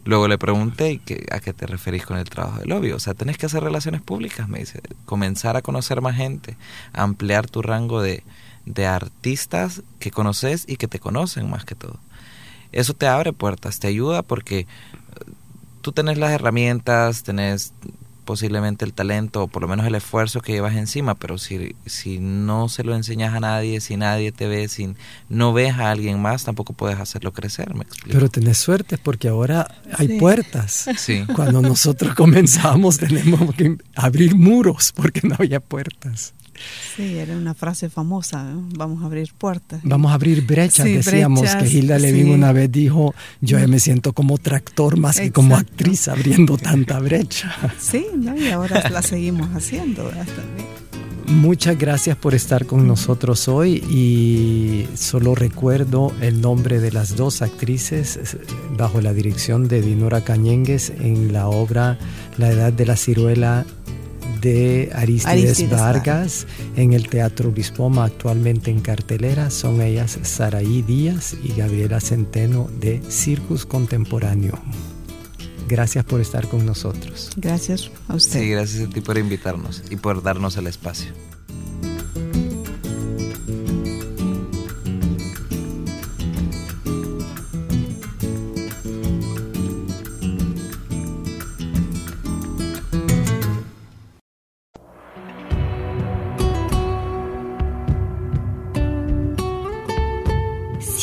Luego 0.04 0.28
le 0.28 0.38
pregunté 0.38 1.02
a 1.32 1.40
qué 1.42 1.54
te 1.54 1.68
referís 1.68 2.06
con 2.06 2.18
el 2.18 2.28
trabajo 2.30 2.60
de 2.60 2.66
lobby. 2.66 2.92
O 2.92 3.00
sea, 3.00 3.14
tenés 3.14 3.38
que 3.38 3.46
hacer 3.46 3.62
relaciones 3.62 4.02
públicas, 4.02 4.48
me 4.48 4.60
dice. 4.60 4.82
Comenzar 5.06 5.58
a 5.58 5.62
conocer 5.62 6.02
más 6.02 6.16
gente, 6.16 6.58
ampliar 6.94 7.48
tu 7.48 7.62
rango 7.62 8.02
de, 8.02 8.24
de 8.68 8.86
artistas 8.86 9.82
que 10.00 10.12
conoces 10.12 10.66
y 10.68 10.78
que 10.78 10.88
te 10.88 11.00
conocen 11.00 11.50
más 11.50 11.66
que 11.66 11.76
todo. 11.76 12.00
Eso 12.72 12.94
te 12.94 13.08
abre 13.08 13.34
puertas, 13.34 13.80
te 13.80 13.88
ayuda 13.88 14.22
porque 14.22 14.60
eh, 14.60 14.66
tú 15.82 15.94
tenés 15.94 16.18
las 16.18 16.32
herramientas, 16.32 17.24
tenés 17.24 17.74
posiblemente 18.26 18.84
el 18.84 18.92
talento 18.92 19.44
o 19.44 19.48
por 19.48 19.62
lo 19.62 19.70
menos 19.70 19.88
el 19.88 19.96
esfuerzo 19.96 20.42
que 20.42 20.52
llevas 20.52 20.76
encima, 20.76 21.16
pero 21.16 21.38
si, 21.38 21.76
si 21.86 22.20
no 22.20 22.68
se 22.68 22.84
lo 22.84 22.94
enseñas 22.94 23.34
a 23.34 23.40
nadie, 23.40 23.80
si 23.80 23.96
nadie 23.96 24.34
te 24.34 24.48
ve, 24.48 24.68
si 24.68 24.94
no 25.30 25.54
ves 25.54 25.76
a 25.76 25.92
alguien 25.92 26.22
más, 26.22 26.44
tampoco 26.44 26.74
puedes 26.74 27.00
hacerlo 27.00 27.32
crecer, 27.32 27.74
me 27.74 27.84
explico. 27.84 28.10
Pero 28.12 28.30
tenés 28.30 28.58
suerte 28.58 28.98
porque 28.98 29.30
ahora 29.30 29.74
hay 29.98 30.20
puertas. 30.20 30.90
Sí. 30.98 31.24
Cuando 31.34 31.62
nosotros 31.62 32.14
comenzamos 32.16 32.98
tenemos 32.98 33.56
que 33.56 33.78
abrir 33.96 34.36
muros 34.36 34.92
porque 34.94 35.22
no 35.24 35.36
había 35.40 35.62
puertas. 35.62 36.34
Sí, 36.96 37.18
era 37.18 37.36
una 37.36 37.54
frase 37.54 37.90
famosa, 37.90 38.46
vamos 38.78 39.04
a 39.04 39.06
abrir 39.06 39.34
puertas. 39.38 39.82
Vamos 39.84 40.12
a 40.12 40.16
abrir 40.16 40.46
brechas, 40.46 40.86
decíamos 40.86 41.56
que 41.56 41.68
Hilda 41.68 42.00
Levin 42.00 42.30
una 42.30 42.52
vez 42.52 42.72
dijo, 42.72 43.14
yo 43.42 43.66
me 43.68 43.80
siento 43.80 44.14
como 44.14 44.38
tractor 44.38 44.98
más 44.98 45.20
que 45.20 45.32
como 45.32 45.56
actriz 45.56 46.08
abriendo 46.08 46.58
tanta 46.58 47.00
brecha. 47.00 47.56
Sí, 47.80 48.06
y 48.22 48.50
ahora 48.50 48.90
la 48.90 49.02
seguimos 49.02 49.50
haciendo. 49.56 50.12
Muchas 51.28 51.78
gracias 51.78 52.16
por 52.16 52.34
estar 52.36 52.66
con 52.66 52.88
nosotros 52.88 53.50
hoy 53.50 53.84
y 53.90 54.88
solo 54.96 55.36
recuerdo 55.36 56.14
el 56.22 56.40
nombre 56.40 56.80
de 56.80 56.90
las 56.94 57.18
dos 57.18 57.42
actrices 57.42 58.38
bajo 58.78 59.02
la 59.02 59.14
dirección 59.14 59.68
de 59.68 59.82
Dinora 59.82 60.24
Cañengues 60.24 60.90
en 60.90 61.34
la 61.34 61.50
obra 61.50 62.00
La 62.38 62.50
Edad 62.50 62.72
de 62.72 62.86
la 62.86 62.96
Ciruela 62.96 63.66
de 64.42 64.92
Aristides, 64.94 65.70
Vargas 65.70 66.48
en 66.76 66.94
el 66.94 67.10
Teatro 67.10 67.52
Bispoma, 67.52 68.06
actualmente 68.06 68.72
en 68.72 68.80
cartelera. 68.80 69.50
Son 69.50 69.82
ellas 69.82 70.20
Saraí 70.24 70.82
Díaz 70.82 71.36
y 71.44 71.54
Gabriela 71.54 72.00
Centeno 72.00 72.70
de 72.80 73.02
Circus 73.10 73.66
Contemporáneo. 73.66 74.60
Gracias 75.68 76.06
por 76.06 76.22
estar 76.22 76.48
con 76.48 76.66
nosotros. 76.66 77.32
Gracias 77.36 77.92
a 78.08 78.16
usted. 78.16 78.40
Sí, 78.40 78.50
gracias 78.50 78.88
a 78.88 78.90
ti 78.90 79.02
por 79.02 79.18
invitarnos 79.18 79.84
y 79.90 79.98
por 79.98 80.24
darnos 80.24 80.56
el 80.58 80.68
espacio. 80.68 81.12